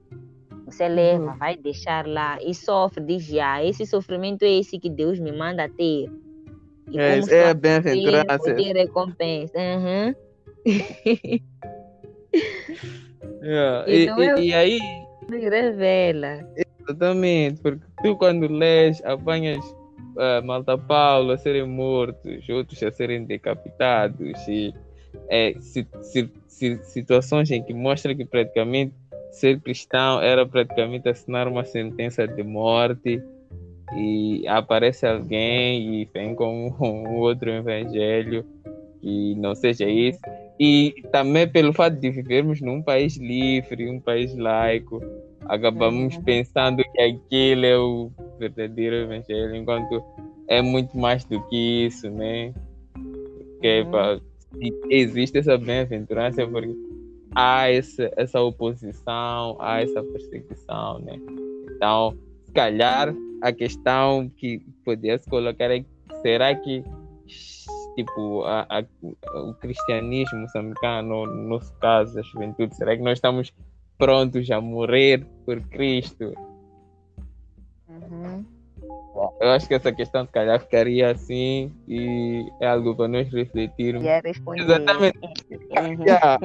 Você 0.74 0.88
leva, 0.88 1.30
uhum. 1.30 1.38
vai 1.38 1.56
deixar 1.56 2.04
lá 2.04 2.36
e 2.42 2.52
sofre, 2.52 3.04
diz 3.04 3.24
já, 3.24 3.62
esse 3.64 3.86
sofrimento 3.86 4.42
é 4.42 4.58
esse 4.58 4.76
que 4.76 4.90
Deus 4.90 5.20
me 5.20 5.30
manda 5.30 5.68
ter. 5.68 6.10
E 6.90 6.98
é, 6.98 7.20
é 7.20 7.54
bem-aventurança. 7.54 8.54
recompensa. 8.54 9.56
Uhum. 9.56 10.14
yeah. 13.40 13.84
e, 13.86 14.02
então, 14.02 14.38
e, 14.38 14.48
e, 14.48 14.54
aí. 14.54 14.80
Revela. 15.30 16.40
Exatamente, 16.56 17.60
porque 17.62 17.84
tu 18.02 18.16
quando 18.16 18.48
lês, 18.48 19.00
apanhas 19.04 19.64
uh, 19.64 20.44
Malta 20.44 20.76
Paulo 20.76 21.30
a 21.30 21.38
serem 21.38 21.68
mortos, 21.68 22.48
outros 22.48 22.82
a 22.82 22.90
serem 22.90 23.24
decapitados, 23.24 24.36
e 24.48 24.74
é, 25.28 25.54
si, 25.60 25.86
si, 26.02 26.28
si, 26.48 26.76
situações 26.82 27.48
em 27.52 27.62
que 27.62 27.72
mostra 27.72 28.12
que 28.12 28.24
praticamente 28.24 28.92
ser 29.34 29.60
cristão 29.60 30.20
era 30.20 30.46
praticamente 30.46 31.08
assinar 31.08 31.48
uma 31.48 31.64
sentença 31.64 32.26
de 32.26 32.42
morte 32.42 33.22
e 33.96 34.46
aparece 34.46 35.06
alguém 35.06 36.02
e 36.02 36.04
vem 36.12 36.34
com 36.34 36.74
um 36.80 37.16
outro 37.16 37.50
evangelho 37.50 38.44
que 39.00 39.34
não 39.36 39.54
seja 39.54 39.88
isso. 39.88 40.20
E 40.58 40.94
também 41.10 41.48
pelo 41.48 41.72
fato 41.72 41.96
de 41.98 42.10
vivermos 42.10 42.60
num 42.60 42.80
país 42.80 43.16
livre, 43.16 43.90
um 43.90 44.00
país 44.00 44.34
laico, 44.36 45.00
acabamos 45.46 46.16
uhum. 46.16 46.22
pensando 46.22 46.82
que 46.82 47.00
aquele 47.00 47.66
é 47.66 47.76
o 47.76 48.10
verdadeiro 48.38 48.96
evangelho, 48.96 49.56
enquanto 49.56 50.02
é 50.48 50.62
muito 50.62 50.96
mais 50.96 51.24
do 51.24 51.42
que 51.48 51.86
isso, 51.86 52.08
né? 52.08 52.54
Porque 52.94 53.82
uhum. 53.82 54.88
existe 54.90 55.38
essa 55.38 55.58
bem-aventurança 55.58 56.46
porque 56.46 56.93
há 57.34 57.70
essa, 57.70 58.10
essa 58.16 58.40
oposição, 58.40 59.56
há 59.60 59.80
essa 59.80 60.02
perseguição, 60.02 60.98
né? 61.00 61.18
Então, 61.74 62.16
se 62.44 62.52
calhar 62.52 63.14
a 63.42 63.52
questão 63.52 64.30
que 64.36 64.60
podia 64.84 65.18
se 65.18 65.28
colocar 65.28 65.70
é 65.70 65.84
será 66.22 66.54
que 66.54 66.82
tipo 67.96 68.42
a, 68.44 68.66
a, 68.68 68.84
o 69.40 69.54
cristianismo 69.54 70.40
moçambicano, 70.40 71.26
no 71.26 71.48
nosso 71.48 71.72
caso, 71.74 72.18
a 72.18 72.22
juventude, 72.22 72.74
será 72.74 72.96
que 72.96 73.02
nós 73.02 73.18
estamos 73.18 73.52
prontos 73.98 74.50
a 74.50 74.60
morrer 74.60 75.24
por 75.44 75.60
Cristo? 75.68 76.32
Uhum. 77.88 78.44
Eu 79.40 79.50
acho 79.50 79.66
que 79.66 79.74
essa 79.74 79.92
questão, 79.92 80.24
se 80.24 80.32
calhar, 80.32 80.60
ficaria 80.60 81.10
assim 81.10 81.72
e 81.88 82.48
é 82.60 82.68
algo 82.68 82.94
para 82.94 83.08
nós 83.08 83.32
refletirmos. 83.32 84.04
Exatamente. 84.56 85.18
Uhum. 85.18 86.04
a, 86.08 86.38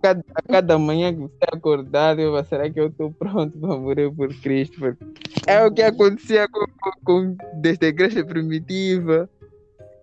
cada, 0.00 0.24
a 0.34 0.42
cada 0.42 0.78
manhã 0.78 1.12
que 1.12 1.20
você 1.20 1.44
acordar, 1.52 2.18
eu, 2.18 2.42
será 2.44 2.70
que 2.70 2.78
eu 2.78 2.86
estou 2.86 3.10
pronto 3.10 3.58
para 3.58 3.76
morrer 3.76 4.10
por 4.10 4.28
Cristo? 4.40 4.78
Porque 4.78 5.04
é 5.46 5.64
o 5.64 5.72
que 5.72 5.82
acontecia 5.82 6.48
com, 6.48 6.64
com, 6.80 6.90
com, 7.04 7.36
desde 7.60 7.86
a 7.86 7.88
igreja 7.88 8.24
primitiva 8.24 9.28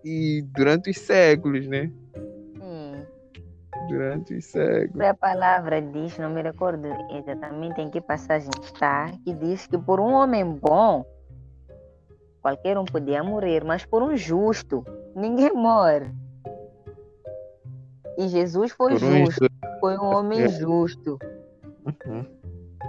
e 0.04 0.42
durante 0.54 0.90
os 0.90 0.98
séculos, 0.98 1.66
né? 1.66 1.90
Durante 3.88 4.34
os 4.34 4.44
séculos. 4.46 5.00
A 5.00 5.14
palavra 5.14 5.80
diz, 5.80 6.16
não 6.18 6.30
me 6.30 6.42
recordo 6.42 6.88
exatamente 7.10 7.80
em 7.80 7.90
que 7.90 8.00
passagem 8.00 8.50
está, 8.62 9.10
que 9.24 9.32
diz 9.34 9.66
que 9.66 9.76
por 9.76 10.00
um 10.00 10.12
homem 10.12 10.44
bom 10.44 11.04
Qualquer 12.44 12.76
um 12.76 12.84
podia 12.84 13.24
morrer, 13.24 13.64
mas 13.64 13.86
por 13.86 14.02
um 14.02 14.14
justo, 14.14 14.84
ninguém 15.16 15.50
morre. 15.54 16.12
E 18.18 18.28
Jesus 18.28 18.70
foi 18.72 18.98
justo, 18.98 19.46
foi 19.80 19.96
um 19.96 20.14
homem 20.14 20.42
é. 20.42 20.48
justo. 20.48 21.18
Uhum. 21.86 22.26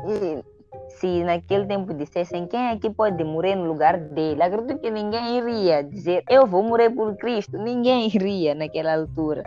E 0.10 0.44
se 0.90 1.24
naquele 1.24 1.66
tempo 1.68 1.94
dissessem 1.94 2.46
quem 2.48 2.68
é 2.68 2.78
que 2.78 2.90
pode 2.90 3.24
morrer 3.24 3.56
no 3.56 3.64
lugar 3.64 3.98
dele, 3.98 4.44
acredito 4.44 4.82
que 4.82 4.92
ninguém 4.92 5.38
iria 5.38 5.82
dizer 5.82 6.26
eu 6.30 6.46
vou 6.46 6.62
morrer 6.62 6.90
por 6.90 7.16
Cristo. 7.16 7.58
Ninguém 7.58 8.10
iria 8.14 8.54
naquela 8.54 8.94
altura. 8.94 9.42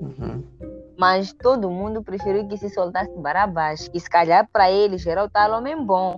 Uhum. 0.00 0.42
Mas 0.96 1.34
todo 1.34 1.68
mundo 1.68 2.02
preferiu 2.02 2.48
que 2.48 2.56
se 2.56 2.70
soltasse 2.70 3.12
Barabás, 3.18 3.88
que 3.88 4.00
se 4.00 4.08
calhar 4.08 4.48
para 4.50 4.70
eles 4.70 5.06
era 5.06 5.22
o 5.22 5.28
tal 5.28 5.58
homem 5.58 5.84
bom. 5.84 6.16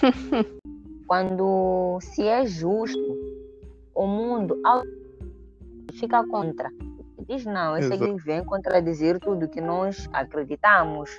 Quando 1.10 1.98
se 2.00 2.22
é 2.22 2.46
justo, 2.46 3.18
o 3.92 4.06
mundo 4.06 4.56
fica 5.94 6.24
contra. 6.28 6.70
Diz 7.26 7.44
não, 7.44 7.76
esse 7.76 7.92
aqui 7.92 8.14
vem 8.22 8.44
contradizer 8.44 9.18
tudo 9.18 9.48
que 9.48 9.60
nós 9.60 10.08
acreditamos. 10.12 11.10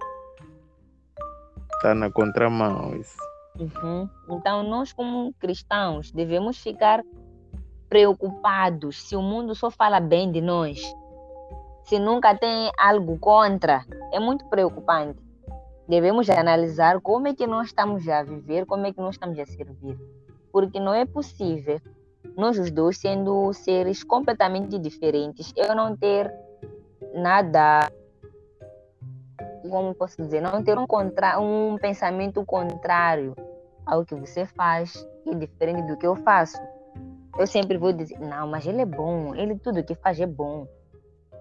Está 1.73 1.93
na 1.93 2.09
contramão 2.09 2.95
isso. 2.95 3.17
Uhum. 3.59 4.07
Então 4.29 4.63
nós 4.63 4.93
como 4.93 5.33
cristãos 5.33 6.09
devemos 6.09 6.57
ficar 6.57 7.03
preocupados 7.89 9.09
se 9.09 9.17
o 9.17 9.21
mundo 9.21 9.53
só 9.53 9.69
fala 9.69 9.99
bem 9.99 10.31
de 10.31 10.39
nós. 10.39 10.81
Se 11.83 11.99
nunca 11.99 12.33
tem 12.33 12.71
algo 12.79 13.19
contra, 13.19 13.85
é 14.13 14.21
muito 14.21 14.45
preocupante 14.45 15.30
devemos 15.91 16.29
analisar 16.29 17.01
como 17.01 17.27
é 17.27 17.33
que 17.33 17.45
nós 17.45 17.67
estamos 17.67 18.07
a 18.07 18.23
viver, 18.23 18.65
como 18.65 18.85
é 18.85 18.93
que 18.93 19.01
nós 19.01 19.15
estamos 19.15 19.37
a 19.37 19.45
servir. 19.45 19.99
Porque 20.49 20.79
não 20.79 20.93
é 20.93 21.05
possível 21.05 21.81
nós 22.37 22.57
os 22.57 22.71
dois 22.71 22.97
sendo 22.97 23.51
seres 23.51 24.01
completamente 24.01 24.79
diferentes, 24.79 25.51
eu 25.53 25.75
não 25.75 25.97
ter 25.97 26.33
nada, 27.13 27.91
como 29.69 29.93
posso 29.93 30.15
dizer, 30.21 30.39
não 30.39 30.63
ter 30.63 30.77
um, 30.77 30.87
contra, 30.87 31.37
um 31.41 31.77
pensamento 31.77 32.45
contrário 32.45 33.35
ao 33.85 34.05
que 34.05 34.15
você 34.15 34.45
faz 34.45 35.05
e 35.25 35.35
diferente 35.35 35.87
do 35.87 35.97
que 35.97 36.07
eu 36.07 36.15
faço. 36.15 36.57
Eu 37.37 37.45
sempre 37.45 37.77
vou 37.77 37.91
dizer, 37.91 38.17
não, 38.17 38.47
mas 38.47 38.65
ele 38.65 38.81
é 38.81 38.85
bom, 38.85 39.35
ele 39.35 39.59
tudo 39.59 39.83
que 39.83 39.95
faz 39.95 40.17
é 40.21 40.25
bom. 40.25 40.65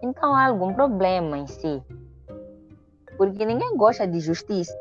Então 0.03 0.35
há 0.35 0.47
algum 0.47 0.75
problema 0.75 1.39
em 1.39 1.47
si 1.47 1.81
porque 3.21 3.45
ninguém 3.45 3.77
gosta 3.77 4.07
de 4.07 4.19
justiça. 4.19 4.75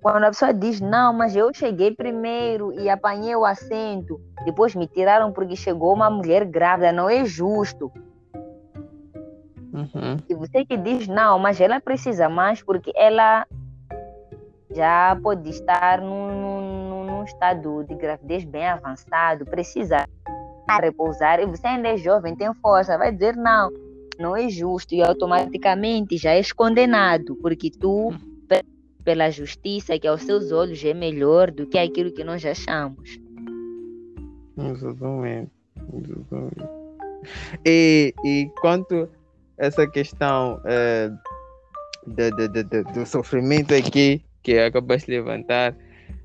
Quando 0.00 0.22
a 0.22 0.28
pessoa 0.28 0.54
diz, 0.54 0.80
não, 0.80 1.12
mas 1.12 1.34
eu 1.34 1.52
cheguei 1.52 1.90
primeiro 1.90 2.72
e 2.72 2.88
apanhei 2.88 3.34
o 3.34 3.44
assento, 3.44 4.20
depois 4.44 4.72
me 4.76 4.86
tiraram 4.86 5.32
porque 5.32 5.56
chegou 5.56 5.92
uma 5.92 6.08
mulher 6.08 6.44
grávida, 6.44 6.92
não 6.92 7.10
é 7.10 7.24
justo. 7.24 7.90
Uhum. 9.72 10.16
E 10.28 10.34
você 10.36 10.64
que 10.64 10.76
diz, 10.76 11.08
não, 11.08 11.36
mas 11.40 11.60
ela 11.60 11.80
precisa 11.80 12.28
mais 12.28 12.62
porque 12.62 12.92
ela 12.94 13.44
já 14.70 15.18
pode 15.20 15.50
estar 15.50 16.00
num, 16.00 16.28
num, 16.88 17.04
num 17.04 17.24
estado 17.24 17.82
de 17.82 17.96
gravidez 17.96 18.44
bem 18.44 18.68
avançado, 18.68 19.44
precisa 19.44 20.06
repousar 20.80 21.40
e 21.40 21.46
você 21.46 21.66
ainda 21.66 21.88
é 21.88 21.96
jovem, 21.96 22.36
tem 22.36 22.54
força, 22.54 22.96
vai 22.96 23.10
dizer 23.10 23.34
não, 23.34 23.72
não 24.18 24.36
é 24.36 24.48
justo 24.48 24.94
e 24.94 25.02
automaticamente 25.02 26.16
já 26.16 26.32
és 26.32 26.52
condenado, 26.52 27.36
porque 27.36 27.70
tu, 27.70 28.12
pela 29.04 29.30
justiça 29.30 29.98
que 29.98 30.06
aos 30.06 30.22
seus 30.22 30.50
olhos 30.50 30.82
é 30.84 30.94
melhor 30.94 31.50
do 31.50 31.66
que 31.66 31.78
aquilo 31.78 32.12
que 32.12 32.24
nós 32.24 32.44
achamos. 32.44 33.18
Exatamente. 34.56 35.50
Exatamente. 35.92 36.84
E, 37.64 38.14
e 38.24 38.50
quanto 38.60 39.08
essa 39.58 39.86
questão 39.86 40.60
é, 40.64 41.10
de, 42.06 42.30
do 42.92 43.06
sofrimento 43.06 43.74
aqui 43.74 44.22
que 44.42 44.58
acabaste 44.58 45.06
de 45.06 45.18
levantar, 45.18 45.74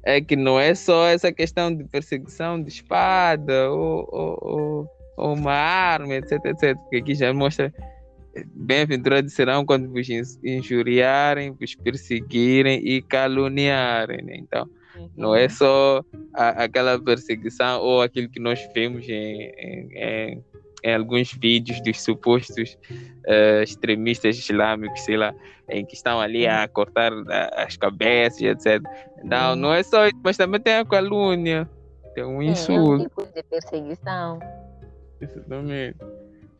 é 0.03 0.21
que 0.21 0.35
não 0.35 0.59
é 0.59 0.75
só 0.75 1.07
essa 1.07 1.31
questão 1.31 1.73
de 1.73 1.83
perseguição 1.85 2.61
de 2.61 2.69
espada 2.69 3.69
ou, 3.71 4.07
ou, 4.11 4.39
ou, 4.41 4.87
uma 5.19 5.53
arma, 5.53 6.15
etc, 6.15 6.43
etc. 6.45 6.77
Porque 6.77 6.97
aqui 6.97 7.15
já 7.15 7.33
mostra 7.33 7.73
bem-aventurados 8.53 9.33
serão 9.33 9.65
quando 9.65 9.89
vos 9.89 10.07
injuriarem, 10.43 11.51
vos 11.51 11.75
perseguirem 11.75 12.79
e 12.85 13.01
caluniarem. 13.01 14.23
Né? 14.23 14.37
Então, 14.37 14.69
uhum. 14.95 15.09
não 15.15 15.35
é 15.35 15.49
só 15.49 16.03
a, 16.33 16.63
aquela 16.63 16.99
perseguição 16.99 17.81
ou 17.81 18.01
aquilo 18.01 18.29
que 18.29 18.39
nós 18.39 18.59
vemos 18.73 19.07
em, 19.07 19.41
em, 19.57 19.89
em, 19.93 20.43
em 20.83 20.93
alguns 20.93 21.33
vídeos 21.33 21.81
dos 21.81 22.01
supostos 22.01 22.77
uh, 22.89 23.63
extremistas 23.63 24.37
islâmicos, 24.37 25.01
sei 25.01 25.17
lá, 25.17 25.33
em 25.69 25.85
que 25.85 25.95
estão 25.95 26.19
ali 26.19 26.47
a 26.47 26.61
uhum. 26.61 26.67
cortar 26.69 27.11
as 27.55 27.77
cabeças, 27.77 28.41
etc. 28.41 28.81
Não, 29.23 29.51
uhum. 29.51 29.55
não 29.55 29.73
é 29.73 29.83
só 29.83 30.05
isso, 30.07 30.19
mas 30.23 30.37
também 30.37 30.59
tem 30.61 30.75
a 30.75 30.85
calúnia, 30.85 31.69
tem 32.15 32.23
um 32.23 32.41
insulto. 32.41 32.91
É 32.91 32.95
um 32.95 33.09
tipo 33.09 33.25
de 33.33 33.43
perseguição. 33.43 34.39
Exatamente. 35.21 35.97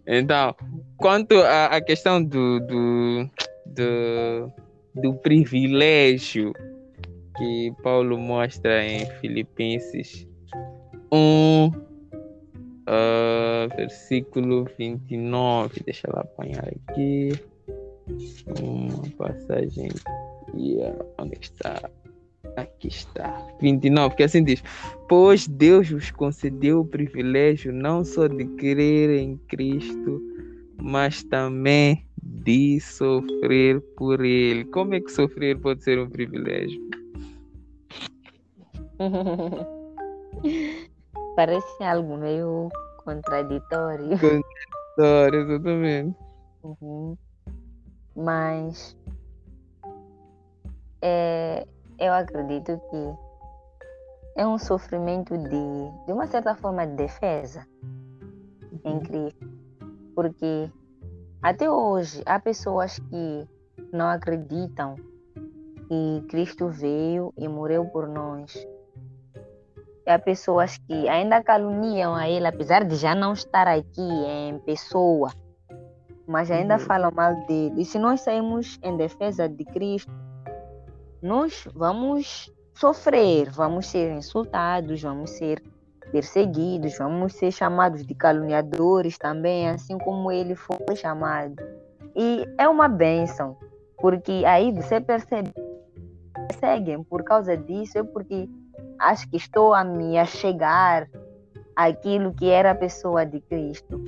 Então, 0.08 0.56
quanto 0.98 1.36
à, 1.42 1.80
questão 1.82 2.24
do, 2.24 2.60
do, 2.62 3.30
do, 3.66 4.52
do, 4.96 5.14
privilégio 5.16 6.52
que 7.38 7.72
Paulo 7.84 8.18
mostra 8.18 8.84
em 8.84 9.06
Filipenses 9.20 10.28
1, 11.12 11.68
uh, 12.90 13.76
versículo 13.78 14.66
29, 14.78 15.84
deixa 15.86 16.08
eu 16.08 16.20
apanhar 16.20 16.68
aqui 16.68 17.32
uma 18.60 19.10
passagem. 19.18 19.90
Yeah, 20.56 20.98
onde 21.20 21.38
está? 21.40 21.80
Aqui 22.56 22.88
está. 22.88 23.46
29, 23.62 24.16
que 24.16 24.24
assim 24.24 24.44
diz: 24.44 24.64
Pois 25.08 25.48
Deus 25.48 25.90
vos 25.90 26.12
concedeu 26.12 26.82
o 26.82 26.86
privilégio 26.86 27.72
não 27.72 28.04
só 28.04 28.28
de 28.28 28.46
crer 28.56 29.12
em 29.12 29.38
Cristo, 29.48 30.22
mas 30.82 31.24
também 31.24 32.06
de 32.22 32.80
sofrer 32.80 33.82
por 33.96 34.24
Ele. 34.24 34.66
Como 34.66 34.94
é 34.94 35.00
que 35.00 35.12
sofrer 35.12 35.60
pode 35.60 35.84
ser 35.84 36.00
um 36.00 36.10
privilégio? 36.10 36.82
Parece 41.36 41.84
algo 41.84 42.18
meio 42.18 42.70
contraditório. 43.04 44.18
Contraditório, 44.20 45.42
exatamente. 45.42 46.16
Uhum. 46.64 47.18
Mas 48.16 48.98
é, 51.02 51.66
eu 52.00 52.14
acredito 52.14 52.80
que 52.90 53.14
é 54.36 54.48
um 54.48 54.58
sofrimento 54.58 55.38
de, 55.38 56.06
de 56.06 56.14
uma 56.14 56.26
certa 56.28 56.56
forma, 56.56 56.88
de 56.88 56.96
defesa 56.96 57.68
em 58.86 58.94
uhum. 58.94 59.00
Cristo. 59.02 59.50
Porque 60.16 60.72
até 61.42 61.70
hoje 61.70 62.22
há 62.26 62.40
pessoas 62.40 63.00
que 63.00 63.48
não 63.92 64.08
acreditam 64.08 64.96
que 65.88 66.28
Cristo 66.30 66.70
veio 66.70 67.34
e 67.38 67.48
morreu 67.48 67.86
por 67.86 68.08
nós. 68.08 68.54
Há 70.08 70.18
pessoas 70.18 70.78
que 70.78 71.08
ainda 71.08 71.44
caluniam 71.44 72.16
a 72.16 72.28
Ele, 72.30 72.48
apesar 72.48 72.84
de 72.84 72.96
já 72.96 73.14
não 73.14 73.34
estar 73.34 73.68
aqui 73.68 74.02
em 74.02 74.58
pessoa, 74.60 75.32
mas 76.26 76.50
ainda 76.50 76.76
uhum. 76.76 76.80
falam 76.80 77.12
mal 77.12 77.36
dele. 77.46 77.82
E 77.82 77.86
se 77.86 78.00
nós 78.00 78.22
sairmos 78.22 78.80
em 78.82 78.96
defesa 78.98 79.48
de 79.48 79.66
Cristo, 79.66 80.12
nós 81.22 81.68
vamos 81.74 82.52
sofrer, 82.74 83.50
vamos 83.50 83.88
ser 83.88 84.12
insultados, 84.12 85.02
vamos 85.02 85.32
ser 85.32 85.62
perseguidos, 86.12 86.98
vamos 86.98 87.34
ser 87.34 87.52
chamados 87.52 88.06
de 88.06 88.16
caluniadores 88.16 89.18
também, 89.18 89.70
assim 89.70 89.98
como 89.98 90.32
ele 90.32 90.56
foi 90.56 90.96
chamado. 90.96 91.56
E 92.16 92.48
é 92.58 92.68
uma 92.68 92.88
bênção, 92.88 93.58
porque 93.98 94.44
aí 94.46 94.72
você 94.72 95.00
percebe, 95.00 95.54
seguem 96.60 97.04
por 97.04 97.24
causa 97.24 97.56
disso, 97.56 97.98
é 97.98 98.04
porque 98.04 98.50
acho 98.98 99.30
que 99.30 99.38
estou 99.38 99.74
a 99.74 99.84
me 99.84 100.18
achegar 100.18 101.10
àquilo 101.76 102.34
que 102.34 102.50
era 102.50 102.72
a 102.72 102.76
pessoa 102.76 103.26
de 103.26 103.40
Cristo. 103.42 104.04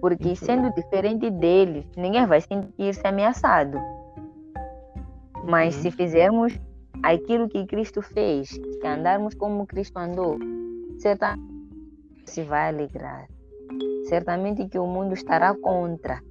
Porque 0.00 0.36
sendo 0.36 0.72
diferente 0.74 1.28
deles, 1.28 1.84
ninguém 1.96 2.24
vai 2.24 2.40
sentir-se 2.40 3.04
ameaçado. 3.04 3.78
Mas 5.44 5.76
uhum. 5.76 5.82
se 5.82 5.90
fizermos 5.90 6.60
aquilo 7.02 7.48
que 7.48 7.66
Cristo 7.66 8.02
fez, 8.02 8.48
se 8.50 8.86
andarmos 8.86 9.34
como 9.34 9.66
Cristo 9.66 9.98
andou, 9.98 10.38
certamente 10.98 11.58
se 12.28 12.42
vai 12.42 12.68
alegrar. 12.68 13.26
Certamente 14.08 14.68
que 14.68 14.78
o 14.78 14.86
mundo 14.86 15.14
estará 15.14 15.54
contra 15.54 16.22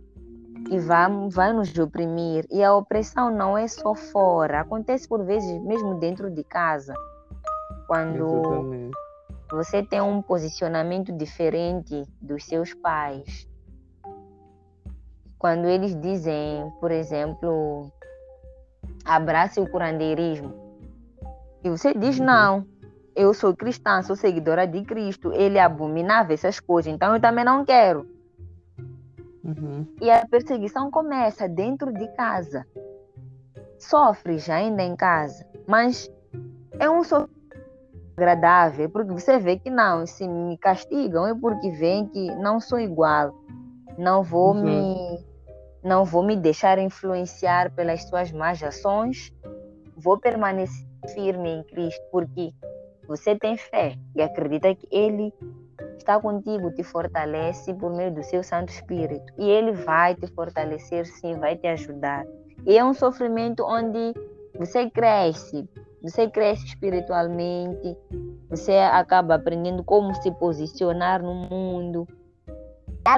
e 0.70 0.80
vai, 0.80 1.08
vai 1.30 1.54
nos 1.54 1.78
oprimir. 1.78 2.46
E 2.52 2.64
a 2.64 2.76
opressão 2.76 3.32
não 3.32 3.58
é 3.58 3.68
só 3.68 3.94
fora, 3.94 4.62
acontece 4.62 5.08
por 5.08 5.24
vezes 5.24 5.62
mesmo 5.64 5.96
dentro 6.00 6.30
de 6.30 6.44
casa. 6.44 6.94
Quando 7.88 8.26
Exatamente. 8.26 8.98
você 9.52 9.84
tem 9.84 10.02
um 10.02 10.22
posicionamento 10.22 11.12
diferente 11.12 12.04
dos 12.22 12.46
seus 12.46 12.74
pais. 12.74 13.48
Quando 15.38 15.68
eles 15.68 15.96
dizem, 16.02 16.72
por 16.80 16.92
exemplo, 16.92 17.92
abrace 19.08 19.60
o 19.60 19.70
curandeirismo. 19.70 20.54
E 21.64 21.70
você 21.70 21.94
diz: 21.94 22.20
uhum. 22.20 22.26
não, 22.26 22.68
eu 23.16 23.34
sou 23.34 23.56
cristã, 23.56 24.02
sou 24.02 24.16
seguidora 24.16 24.68
de 24.68 24.84
Cristo, 24.84 25.32
ele 25.34 25.58
abominável 25.58 26.34
essas 26.34 26.60
coisas, 26.60 26.94
então 26.94 27.16
eu 27.16 27.22
também 27.22 27.46
não 27.46 27.66
quero. 27.66 28.06
Uhum. 29.44 29.88
E 30.02 30.12
a 30.12 30.28
perseguição 30.28 30.92
começa 30.92 31.48
dentro 31.48 31.94
de 31.94 32.08
casa. 32.16 32.68
Sofre 33.80 34.38
já 34.38 34.56
ainda 34.56 34.84
em 34.84 34.96
casa, 34.96 35.46
mas 35.68 36.12
é 36.80 36.90
um 36.90 37.04
sofrimento 37.04 37.38
agradável, 38.18 38.90
porque 38.90 39.12
você 39.12 39.38
vê 39.38 39.58
que 39.60 39.70
não, 39.70 40.06
se 40.06 40.28
me 40.28 40.58
castigam 40.58 41.28
é 41.28 41.36
porque 41.36 41.70
veem 41.70 42.08
que 42.08 42.36
não 42.36 42.60
sou 42.60 42.80
igual, 42.80 43.32
não 43.98 44.24
vou 44.24 44.56
uhum. 44.56 44.64
me 44.64 45.27
não 45.88 46.04
vou 46.04 46.22
me 46.22 46.36
deixar 46.36 46.78
influenciar 46.78 47.72
pelas 47.72 48.04
suas 48.04 48.30
más 48.30 48.62
ações, 48.62 49.34
vou 49.96 50.20
permanecer 50.20 50.86
firme 51.14 51.50
em 51.50 51.64
Cristo, 51.64 52.02
porque 52.12 52.52
você 53.08 53.38
tem 53.38 53.56
fé 53.56 53.96
e 54.14 54.22
acredita 54.22 54.76
que 54.76 54.86
Ele 54.92 55.34
está 55.98 56.20
contigo, 56.20 56.72
te 56.72 56.84
fortalece 56.84 57.74
por 57.74 57.96
meio 57.96 58.14
do 58.14 58.22
seu 58.22 58.44
Santo 58.44 58.68
Espírito. 58.68 59.32
E 59.38 59.50
Ele 59.50 59.72
vai 59.72 60.14
te 60.14 60.28
fortalecer, 60.28 61.06
sim, 61.06 61.36
vai 61.40 61.56
te 61.56 61.68
ajudar. 61.68 62.26
E 62.66 62.78
é 62.78 62.84
um 62.84 62.94
sofrimento 62.94 63.64
onde 63.64 64.14
você 64.60 64.90
cresce, 64.90 65.70
você 66.04 66.30
cresce 66.30 66.66
espiritualmente, 66.66 67.98
você 68.50 68.74
acaba 68.74 69.36
aprendendo 69.36 69.86
como 69.86 70.14
se 70.16 70.30
posicionar 70.32 71.24
no 71.24 71.34
mundo. 71.34 72.06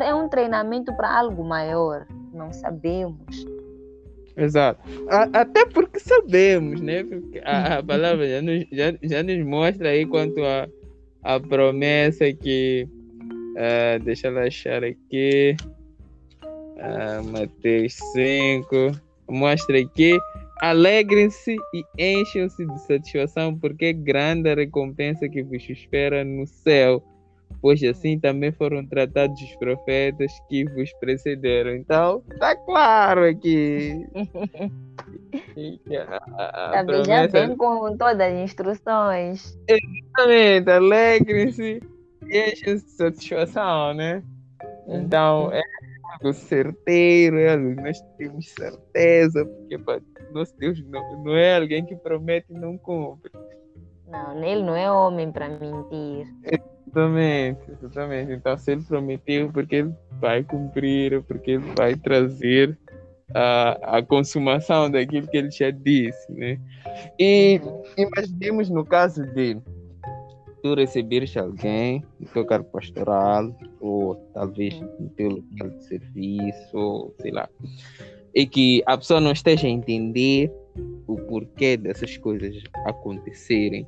É 0.04 0.14
um 0.14 0.30
treinamento 0.30 0.96
para 0.96 1.18
algo 1.18 1.44
maior 1.44 2.06
não 2.34 2.52
sabemos. 2.52 3.46
Exato. 4.36 4.82
A, 5.10 5.42
até 5.42 5.66
porque 5.66 6.00
sabemos, 6.00 6.80
né? 6.80 7.04
Porque 7.04 7.40
a, 7.44 7.80
a 7.80 7.84
palavra 7.84 8.28
já 8.28 8.42
nos, 8.42 8.66
já, 8.72 8.94
já 9.02 9.24
nos 9.24 9.46
mostra 9.46 9.90
aí 9.90 10.06
quanto 10.06 10.44
a, 10.44 10.68
a 11.24 11.40
promessa 11.40 12.32
que. 12.32 12.88
Uh, 13.56 14.04
deixa 14.04 14.28
eu 14.28 14.40
achar 14.40 14.84
aqui. 14.84 15.56
Uh, 16.44 17.24
Mateus 17.32 17.96
5. 18.14 18.92
Mostra 19.30 19.80
aqui. 19.80 20.18
Alegrem-se 20.62 21.56
e 21.74 21.84
enchem-se 21.98 22.66
de 22.66 22.80
satisfação, 22.82 23.58
porque 23.58 23.86
é 23.86 23.94
grande 23.94 24.50
a 24.50 24.56
recompensa 24.56 25.28
que 25.28 25.42
vos 25.44 25.70
espera 25.70 26.24
no 26.24 26.46
céu 26.46 27.04
pois 27.62 27.82
assim 27.84 28.20
também 28.20 28.52
foram 28.52 28.86
tratados 28.86 29.42
os 29.42 29.56
profetas 29.58 30.32
que 30.48 30.66
vos 30.66 30.92
precederam. 31.00 31.76
Então, 31.76 32.24
está 32.32 32.56
claro 32.56 33.26
aqui. 33.26 34.06
a, 36.48 36.84
promessa... 36.84 37.48
bem 37.48 37.56
com 37.56 37.98
todas 37.98 38.20
as 38.20 38.34
instruções. 38.34 39.58
Exatamente, 39.68 40.70
alegre-se 40.70 41.82
e 42.30 42.52
enche 42.52 42.76
de 42.76 42.92
satisfação, 42.92 43.94
né? 43.94 44.24
Então, 44.88 45.46
uhum. 45.46 45.54
é 45.54 45.62
algo 46.14 46.34
certeiro, 46.34 47.38
é 47.38 47.54
algo 47.54 47.76
que 47.76 47.82
nós 47.82 48.02
temos 48.18 48.50
certeza, 48.50 49.46
porque 49.46 49.78
pá, 49.78 50.00
nosso 50.32 50.56
Deus 50.58 50.84
não, 50.86 51.24
não 51.24 51.36
é 51.36 51.58
alguém 51.58 51.86
que 51.86 51.96
promete 51.96 52.48
e 52.52 52.60
não 52.60 52.78
cumpre. 52.78 53.32
Não, 54.08 54.44
ele 54.44 54.64
não 54.64 54.76
é 54.76 54.92
homem 54.92 55.32
para 55.32 55.48
mentir. 55.50 56.28
Exatamente, 56.90 57.60
exatamente. 57.72 58.32
Então, 58.34 58.58
se 58.58 58.72
ele 58.72 58.82
prometeu, 58.82 59.52
porque 59.52 59.76
ele 59.78 59.94
vai 60.20 60.44
cumprir, 60.44 61.22
porque 61.24 61.52
ele 61.52 61.66
vai 61.76 61.96
trazer 61.96 62.78
a, 63.34 63.98
a 63.98 64.02
consumação 64.02 64.90
daquilo 64.90 65.28
que 65.28 65.38
ele 65.38 65.52
já 65.52 65.70
disse, 65.70 66.32
né? 66.32 66.60
E 67.20 67.62
imaginemos 67.96 68.70
no 68.70 68.84
caso 68.84 69.24
de 69.34 69.58
tu 70.64 70.74
receberes 70.74 71.38
alguém 71.38 72.04
no 72.20 72.28
teu 72.28 72.44
cargo 72.46 72.70
pastoral, 72.72 73.56
ou 73.80 74.16
talvez 74.34 74.80
no 75.00 75.10
teu 75.16 75.30
local 75.30 75.70
de 75.70 75.84
serviço, 75.86 76.78
ou 76.78 77.16
sei 77.22 77.32
lá, 77.32 77.48
e 78.34 78.48
que 78.48 78.84
a 78.86 78.98
pessoa 78.98 79.22
não 79.22 79.32
esteja 79.32 79.68
a 79.68 79.70
entender 79.70 80.52
o 81.08 81.16
porquê 81.16 81.78
dessas 81.78 82.18
coisas 82.18 82.62
acontecerem 82.86 83.88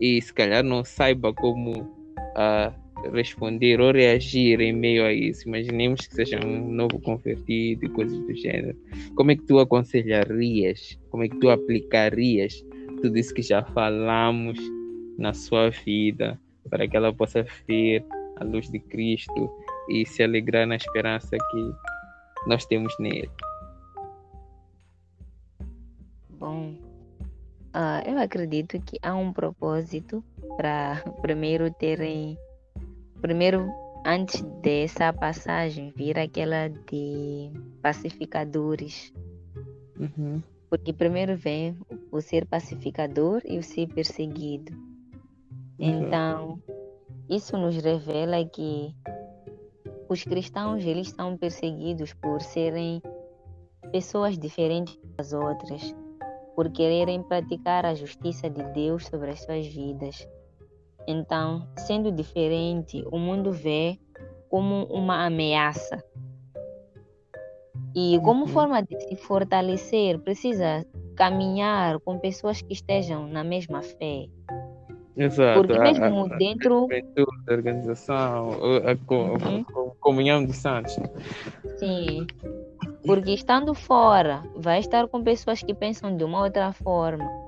e 0.00 0.20
se 0.20 0.32
calhar 0.32 0.62
não 0.62 0.84
saiba 0.84 1.32
como 1.32 2.03
uh, 2.36 3.10
responder 3.12 3.80
ou 3.80 3.92
reagir 3.92 4.60
em 4.60 4.72
meio 4.72 5.04
a 5.04 5.12
isso. 5.12 5.48
Imaginemos 5.48 6.06
que 6.06 6.14
seja 6.14 6.44
um 6.44 6.70
novo 6.70 7.00
convertido 7.00 7.84
e 7.84 7.88
coisas 7.88 8.18
do 8.18 8.34
gênero. 8.34 8.76
Como 9.14 9.30
é 9.30 9.36
que 9.36 9.42
tu 9.42 9.58
aconselharias? 9.58 10.98
Como 11.10 11.24
é 11.24 11.28
que 11.28 11.38
tu 11.38 11.50
aplicarias 11.50 12.64
tudo 13.02 13.18
isso 13.18 13.34
que 13.34 13.42
já 13.42 13.62
falamos 13.62 14.58
na 15.18 15.32
sua 15.32 15.70
vida 15.70 16.40
para 16.70 16.88
que 16.88 16.96
ela 16.96 17.12
possa 17.12 17.44
ver 17.66 18.04
a 18.36 18.44
luz 18.44 18.70
de 18.70 18.78
Cristo 18.78 19.50
e 19.90 20.06
se 20.06 20.22
alegrar 20.22 20.66
na 20.66 20.76
esperança 20.76 21.36
que 21.36 21.72
nós 22.46 22.64
temos 22.66 22.94
nele? 22.98 23.30
Bom, 26.30 26.74
uh, 27.74 28.08
eu 28.08 28.18
acredito 28.18 28.80
que 28.80 28.98
há 29.02 29.14
um 29.14 29.32
propósito 29.32 30.24
para 30.56 31.02
primeiro 31.20 31.72
terem 31.72 32.38
primeiro, 33.24 33.72
antes 34.04 34.42
dessa 34.60 35.10
passagem, 35.10 35.90
vir 35.96 36.18
aquela 36.18 36.68
de 36.68 37.50
pacificadores. 37.80 39.14
Uhum. 39.98 40.42
Porque 40.68 40.92
primeiro 40.92 41.34
vem 41.34 41.74
o 42.12 42.20
ser 42.20 42.44
pacificador 42.44 43.40
e 43.46 43.56
o 43.56 43.62
ser 43.62 43.88
perseguido. 43.88 44.74
Uhum. 45.78 46.04
Então, 46.06 46.62
isso 47.30 47.56
nos 47.56 47.76
revela 47.76 48.44
que 48.44 48.94
os 50.06 50.22
cristãos 50.22 50.84
eles 50.84 51.08
são 51.08 51.38
perseguidos 51.38 52.12
por 52.12 52.42
serem 52.42 53.00
pessoas 53.90 54.36
diferentes 54.38 54.98
das 55.16 55.32
outras, 55.32 55.94
por 56.54 56.70
quererem 56.70 57.22
praticar 57.22 57.84
a 57.84 57.94
justiça 57.94 58.48
de 58.48 58.62
Deus 58.72 59.06
sobre 59.06 59.30
as 59.30 59.42
suas 59.42 59.66
vidas. 59.66 60.26
Então, 61.06 61.68
sendo 61.76 62.10
diferente, 62.10 63.04
o 63.10 63.18
mundo 63.18 63.52
vê 63.52 63.98
como 64.48 64.84
uma 64.84 65.26
ameaça. 65.26 66.02
E 67.94 68.18
como 68.24 68.42
uhum. 68.42 68.48
forma 68.48 68.82
de 68.82 68.98
se 69.00 69.16
fortalecer, 69.16 70.18
precisa 70.20 70.84
caminhar 71.14 72.00
com 72.00 72.18
pessoas 72.18 72.60
que 72.60 72.72
estejam 72.72 73.28
na 73.28 73.44
mesma 73.44 73.82
fé. 73.82 74.26
Exato. 75.16 75.60
Porque 75.60 75.78
mesmo 75.78 76.04
a, 76.04 76.34
a, 76.34 76.38
dentro 76.38 76.88
da 77.44 77.52
organização, 77.52 78.50
a, 78.52 79.14
uhum. 79.14 79.92
comunhão 80.00 80.44
de 80.44 80.52
santos. 80.52 80.98
Sim. 81.76 82.26
Porque 83.06 83.32
estando 83.32 83.74
fora, 83.74 84.42
vai 84.56 84.80
estar 84.80 85.06
com 85.08 85.22
pessoas 85.22 85.62
que 85.62 85.74
pensam 85.74 86.16
de 86.16 86.24
uma 86.24 86.42
outra 86.42 86.72
forma 86.72 87.44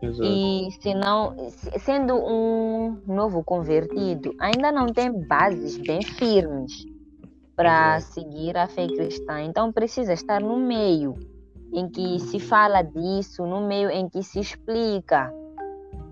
Exato. 0.00 0.28
E 0.28 0.70
se 0.80 0.94
não, 0.94 1.34
sendo 1.78 2.14
um 2.14 3.00
novo 3.06 3.42
convertido, 3.42 4.34
ainda 4.38 4.70
não 4.70 4.86
tem 4.86 5.12
bases 5.26 5.76
bem 5.76 6.02
firmes 6.02 6.86
para 7.56 8.00
seguir 8.00 8.56
a 8.56 8.68
fé 8.68 8.86
cristã. 8.86 9.42
Então 9.42 9.72
precisa 9.72 10.12
estar 10.12 10.40
no 10.40 10.56
meio 10.56 11.16
em 11.72 11.88
que 11.88 12.20
se 12.20 12.38
fala 12.38 12.82
disso, 12.82 13.44
no 13.44 13.66
meio 13.66 13.90
em 13.90 14.08
que 14.08 14.22
se 14.22 14.38
explica. 14.38 15.32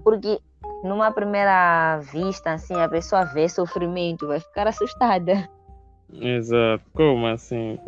Porque 0.02 0.40
numa 0.82 1.12
primeira 1.12 1.98
vista, 2.12 2.52
assim, 2.52 2.74
a 2.74 2.88
pessoa 2.88 3.24
vê 3.24 3.48
sofrimento, 3.48 4.26
vai 4.26 4.40
ficar 4.40 4.66
assustada. 4.66 5.48
Exato. 6.12 6.84
Como 6.92 7.26
assim? 7.26 7.78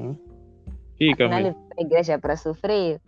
Fica. 0.99 1.27
Afinal, 1.27 1.55
a 1.79 1.81
igreja 1.81 2.19
para 2.19 2.37
sofrer. 2.37 3.01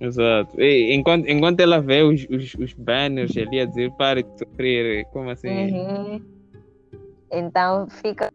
Exato. 0.00 0.60
E 0.60 0.94
enquanto, 0.94 1.28
enquanto 1.28 1.60
ela 1.60 1.80
vê 1.80 2.02
os, 2.02 2.26
os, 2.28 2.54
os 2.54 2.72
banners 2.74 3.36
ali 3.36 3.60
a 3.60 3.66
dizer 3.66 3.92
pare 3.92 4.22
de 4.22 4.38
sofrer, 4.38 5.04
como 5.12 5.30
assim? 5.30 5.72
Uhum. 5.72 6.24
Então 7.30 7.88
fica. 7.88 8.32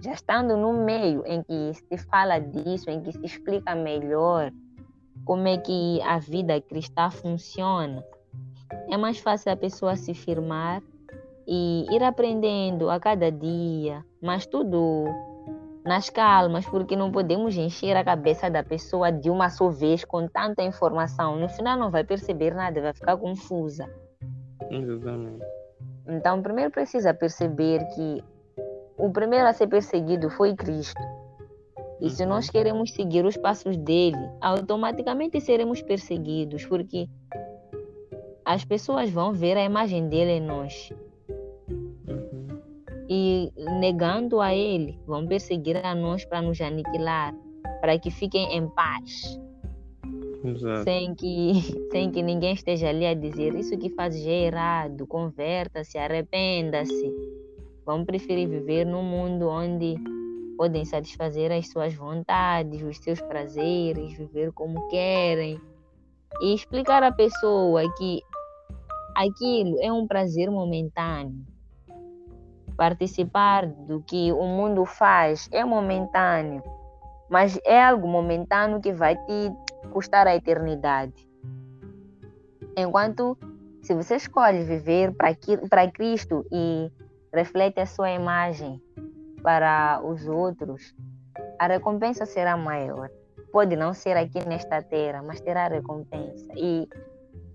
Já 0.00 0.12
estando 0.12 0.56
no 0.56 0.84
meio 0.84 1.24
em 1.26 1.42
que 1.42 1.72
se 1.74 1.98
fala 2.06 2.38
disso, 2.38 2.90
em 2.90 3.00
que 3.00 3.12
se 3.12 3.24
explica 3.24 3.74
melhor 3.74 4.52
como 5.24 5.48
é 5.48 5.56
que 5.56 6.00
a 6.02 6.18
vida 6.18 6.60
cristã 6.60 7.10
funciona, 7.10 8.04
é 8.88 8.96
mais 8.96 9.18
fácil 9.18 9.50
a 9.50 9.56
pessoa 9.56 9.96
se 9.96 10.14
firmar 10.14 10.80
e 11.46 11.86
ir 11.90 12.02
aprendendo 12.02 12.88
a 12.88 13.00
cada 13.00 13.30
dia, 13.30 14.04
mas 14.20 14.46
tudo 14.46 15.06
nas 15.86 16.10
calmas, 16.10 16.66
porque 16.66 16.96
não 16.96 17.12
podemos 17.12 17.56
encher 17.56 17.96
a 17.96 18.04
cabeça 18.04 18.50
da 18.50 18.62
pessoa 18.62 19.12
de 19.12 19.30
uma 19.30 19.48
só 19.48 19.68
vez 19.68 20.04
com 20.04 20.26
tanta 20.26 20.62
informação. 20.62 21.36
No 21.36 21.48
final 21.48 21.78
não 21.78 21.90
vai 21.90 22.02
perceber 22.02 22.54
nada, 22.54 22.80
vai 22.80 22.92
ficar 22.92 23.16
confusa. 23.16 23.88
Exatamente. 24.70 25.44
Então, 26.08 26.42
primeiro 26.42 26.70
precisa 26.70 27.14
perceber 27.14 27.84
que 27.94 28.22
o 28.98 29.10
primeiro 29.10 29.46
a 29.46 29.52
ser 29.52 29.68
perseguido 29.68 30.28
foi 30.30 30.54
Cristo. 30.54 31.00
E 32.00 32.10
se 32.10 32.26
nós 32.26 32.46
uhum. 32.46 32.52
queremos 32.52 32.92
seguir 32.92 33.24
os 33.24 33.36
passos 33.36 33.76
dele, 33.76 34.18
automaticamente 34.40 35.40
seremos 35.40 35.80
perseguidos, 35.80 36.66
porque 36.66 37.08
as 38.44 38.64
pessoas 38.64 39.10
vão 39.10 39.32
ver 39.32 39.56
a 39.56 39.64
imagem 39.64 40.08
dele 40.08 40.32
em 40.32 40.40
nós 40.40 40.92
e 43.08 43.52
negando 43.80 44.40
a 44.40 44.54
ele, 44.54 44.98
vão 45.06 45.26
perseguir 45.26 45.84
a 45.84 45.94
nós 45.94 46.24
para 46.24 46.42
nos 46.42 46.60
aniquilar, 46.60 47.34
para 47.80 47.98
que 47.98 48.10
fiquem 48.10 48.56
em 48.56 48.68
paz. 48.68 49.38
Exato. 50.44 50.84
Sem 50.84 51.14
que, 51.14 51.52
sem 51.90 52.10
que 52.10 52.22
ninguém 52.22 52.54
esteja 52.54 52.88
ali 52.88 53.06
a 53.06 53.14
dizer 53.14 53.54
isso 53.54 53.76
que 53.78 53.90
faz 53.90 54.16
é 54.26 54.46
errado, 54.46 55.06
converta-se, 55.06 55.98
arrependa-se. 55.98 57.14
Vão 57.84 58.04
preferir 58.04 58.48
viver 58.48 58.84
num 58.84 59.02
mundo 59.02 59.48
onde 59.48 59.94
podem 60.56 60.84
satisfazer 60.84 61.52
as 61.52 61.68
suas 61.68 61.94
vontades, 61.94 62.82
os 62.82 62.98
seus 62.98 63.20
prazeres, 63.20 64.16
viver 64.16 64.52
como 64.52 64.88
querem. 64.88 65.60
E 66.40 66.54
explicar 66.54 67.02
à 67.02 67.12
pessoa 67.12 67.82
que 67.96 68.20
aquilo 69.14 69.76
é 69.80 69.92
um 69.92 70.06
prazer 70.06 70.50
momentâneo 70.50 71.55
participar 72.76 73.66
do 73.66 74.02
que 74.02 74.32
o 74.32 74.44
mundo 74.44 74.84
faz 74.84 75.48
é 75.52 75.64
momentâneo, 75.64 76.62
mas 77.28 77.58
é 77.64 77.82
algo 77.82 78.06
momentâneo 78.06 78.80
que 78.80 78.92
vai 78.92 79.16
te 79.16 79.52
custar 79.92 80.26
a 80.26 80.36
eternidade. 80.36 81.26
Enquanto 82.76 83.38
se 83.82 83.94
você 83.94 84.16
escolhe 84.16 84.64
viver 84.64 85.14
para 85.14 85.90
Cristo 85.90 86.44
e 86.52 86.90
reflete 87.32 87.80
a 87.80 87.86
sua 87.86 88.10
imagem 88.10 88.82
para 89.42 90.00
os 90.04 90.26
outros, 90.26 90.94
a 91.58 91.66
recompensa 91.66 92.26
será 92.26 92.56
maior. 92.56 93.08
Pode 93.52 93.76
não 93.76 93.94
ser 93.94 94.16
aqui 94.16 94.44
nesta 94.46 94.82
terra, 94.82 95.22
mas 95.22 95.40
terá 95.40 95.68
recompensa. 95.68 96.52
E 96.56 96.88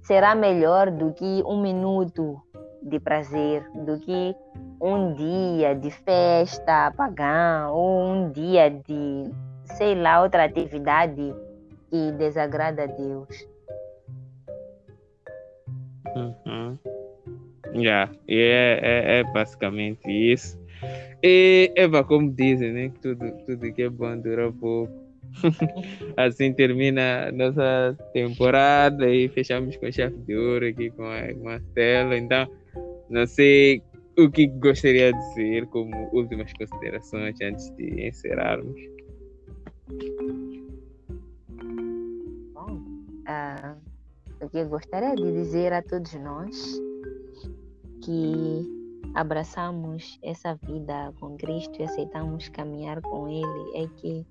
será 0.01 0.33
melhor 0.33 0.89
do 0.89 1.13
que 1.13 1.43
um 1.45 1.61
minuto 1.61 2.41
de 2.81 2.99
prazer, 2.99 3.63
do 3.85 3.99
que 3.99 4.35
um 4.81 5.13
dia 5.13 5.75
de 5.75 5.91
festa 5.91 6.91
pagã 6.91 7.67
ou 7.69 8.03
um 8.03 8.31
dia 8.31 8.69
de, 8.69 9.31
sei 9.65 9.95
lá, 9.95 10.21
outra 10.21 10.45
atividade 10.45 11.33
que 11.89 12.11
desagrada 12.13 12.83
a 12.83 12.87
Deus. 12.87 13.47
Uhum. 16.15 16.77
Yeah, 17.73 18.11
é, 18.27 18.79
é, 18.81 19.19
é, 19.19 19.23
basicamente 19.31 20.01
isso. 20.07 20.59
E, 21.23 21.71
Eva, 21.75 22.03
como 22.03 22.31
dizem, 22.31 22.73
né, 22.73 22.91
tudo, 23.01 23.31
tudo 23.45 23.71
que 23.71 23.83
é 23.83 23.89
bom 23.89 24.17
dura 24.17 24.51
pouco. 24.51 25.01
assim 26.17 26.51
termina 26.51 27.31
nossa 27.31 27.97
temporada 28.11 29.09
e 29.09 29.29
fechamos 29.29 29.77
com 29.77 29.89
chave 29.89 30.17
de 30.17 30.35
ouro 30.35 30.67
aqui 30.67 30.89
com 30.91 31.05
a 31.05 31.33
Marcelo. 31.41 32.13
Então, 32.13 32.47
não 33.11 33.27
sei 33.27 33.83
o 34.17 34.29
que 34.29 34.47
gostaria 34.47 35.11
de 35.13 35.19
dizer 35.29 35.67
como 35.67 36.09
últimas 36.13 36.51
considerações 36.53 37.35
antes 37.41 37.69
de 37.75 38.07
encerrarmos. 38.07 38.79
Bom, 42.53 42.81
uh, 43.27 44.45
o 44.45 44.49
que 44.49 44.57
eu 44.57 44.69
gostaria 44.69 45.15
de 45.15 45.31
dizer 45.31 45.73
a 45.73 45.81
todos 45.81 46.13
nós 46.15 46.81
que 48.01 48.81
abraçamos 49.13 50.17
essa 50.23 50.55
vida 50.55 51.13
com 51.19 51.37
Cristo 51.37 51.81
e 51.81 51.83
aceitamos 51.83 52.49
caminhar 52.49 53.01
com 53.01 53.27
Ele 53.27 53.83
é 53.83 53.87
que 53.97 54.25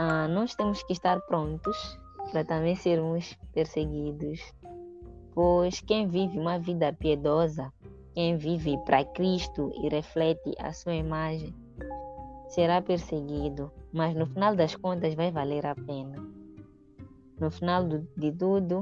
uh, 0.00 0.28
nós 0.30 0.54
temos 0.54 0.82
que 0.84 0.92
estar 0.92 1.20
prontos 1.22 1.98
para 2.30 2.44
também 2.44 2.76
sermos 2.76 3.36
perseguidos. 3.52 4.40
Pois 5.38 5.80
quem 5.80 6.08
vive 6.08 6.36
uma 6.36 6.58
vida 6.58 6.92
piedosa, 6.92 7.72
quem 8.12 8.36
vive 8.36 8.76
para 8.78 9.04
Cristo 9.04 9.70
e 9.80 9.88
reflete 9.88 10.52
a 10.58 10.72
sua 10.72 10.96
imagem, 10.96 11.54
será 12.48 12.82
perseguido, 12.82 13.70
mas 13.92 14.16
no 14.16 14.26
final 14.26 14.56
das 14.56 14.74
contas 14.74 15.14
vai 15.14 15.30
valer 15.30 15.64
a 15.64 15.76
pena. 15.76 16.28
No 17.38 17.52
final 17.52 17.86
de 17.86 18.32
tudo, 18.32 18.80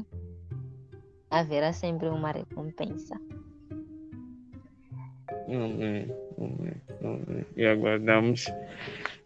haverá 1.31 1.75
sempre 1.75 2.09
uma 2.09 2.33
recompensa. 2.33 3.21
Amém, 5.49 6.11
amém, 6.39 6.81
amém. 7.03 7.45
E 7.55 7.67
aguardamos 7.67 8.47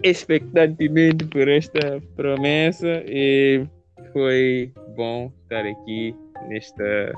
expectantemente 0.02 1.24
por 1.26 1.46
esta 1.46 2.02
promessa 2.16 3.04
e 3.06 3.64
foi 4.12 4.72
bom 4.96 5.30
estar 5.44 5.64
aqui 5.64 6.12
nesta 6.50 7.12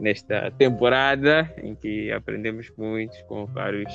nesta 0.00 0.50
temporada 0.52 1.52
em 1.62 1.74
que 1.74 2.10
aprendemos 2.12 2.70
muito 2.76 3.16
com 3.26 3.46
vários 3.46 3.92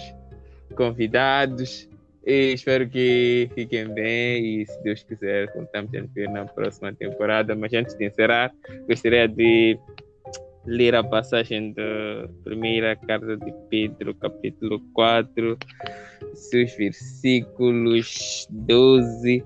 convidados. 0.75 1.87
E 2.25 2.53
espero 2.53 2.87
que 2.87 3.49
fiquem 3.55 3.87
bem 3.93 4.61
e 4.61 4.65
se 4.65 4.83
Deus 4.83 5.03
quiser 5.03 5.51
contamos 5.53 5.93
a 5.95 6.01
ver 6.13 6.29
na 6.29 6.45
próxima 6.45 6.93
temporada. 6.93 7.55
Mas 7.55 7.73
antes 7.73 7.95
de 7.95 8.05
encerrar 8.05 8.51
gostaria 8.87 9.27
de 9.27 9.77
ler 10.65 10.95
a 10.95 11.03
passagem 11.03 11.73
da 11.73 12.29
primeira 12.43 12.95
carta 12.95 13.37
de 13.37 13.53
Pedro 13.69 14.13
capítulo 14.13 14.81
4 14.93 15.57
seus 16.33 16.73
versículos 16.75 18.45
12 18.49 19.43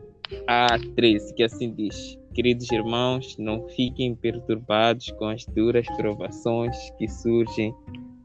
a 0.48 0.68
13 0.96 1.34
que 1.36 1.44
assim 1.44 1.72
diz 1.74 2.18
Queridos 2.34 2.72
irmãos, 2.72 3.38
não 3.38 3.68
fiquem 3.70 4.16
perturbados 4.16 5.12
com 5.12 5.26
as 5.26 5.46
duras 5.46 5.86
provações 5.96 6.76
que 6.98 7.08
surgem 7.08 7.74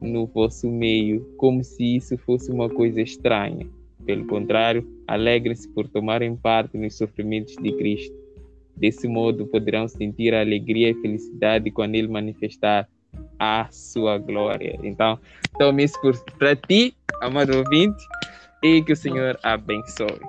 no 0.01 0.25
vosso 0.25 0.67
meio, 0.67 1.21
como 1.37 1.63
se 1.63 1.97
isso 1.97 2.17
fosse 2.17 2.51
uma 2.51 2.67
coisa 2.67 3.01
estranha. 3.01 3.67
Pelo 4.05 4.25
contrário, 4.25 4.87
alegrem-se 5.07 5.69
por 5.69 5.87
tomarem 5.87 6.35
parte 6.35 6.75
nos 6.75 6.97
sofrimentos 6.97 7.55
de 7.61 7.71
Cristo. 7.73 8.15
Desse 8.75 9.07
modo, 9.07 9.45
poderão 9.45 9.87
sentir 9.87 10.33
a 10.33 10.39
alegria 10.39 10.89
e 10.89 10.95
felicidade 10.95 11.69
quando 11.69 11.93
Ele 11.93 12.07
manifestar 12.07 12.89
a 13.37 13.67
sua 13.69 14.17
glória. 14.17 14.79
Então, 14.81 15.19
tome 15.59 15.83
isso 15.83 15.99
para 16.39 16.55
ti, 16.55 16.95
amado 17.21 17.55
ouvinte, 17.55 18.03
e 18.63 18.81
que 18.81 18.93
o 18.93 18.95
Senhor 18.95 19.37
abençoe. 19.43 20.19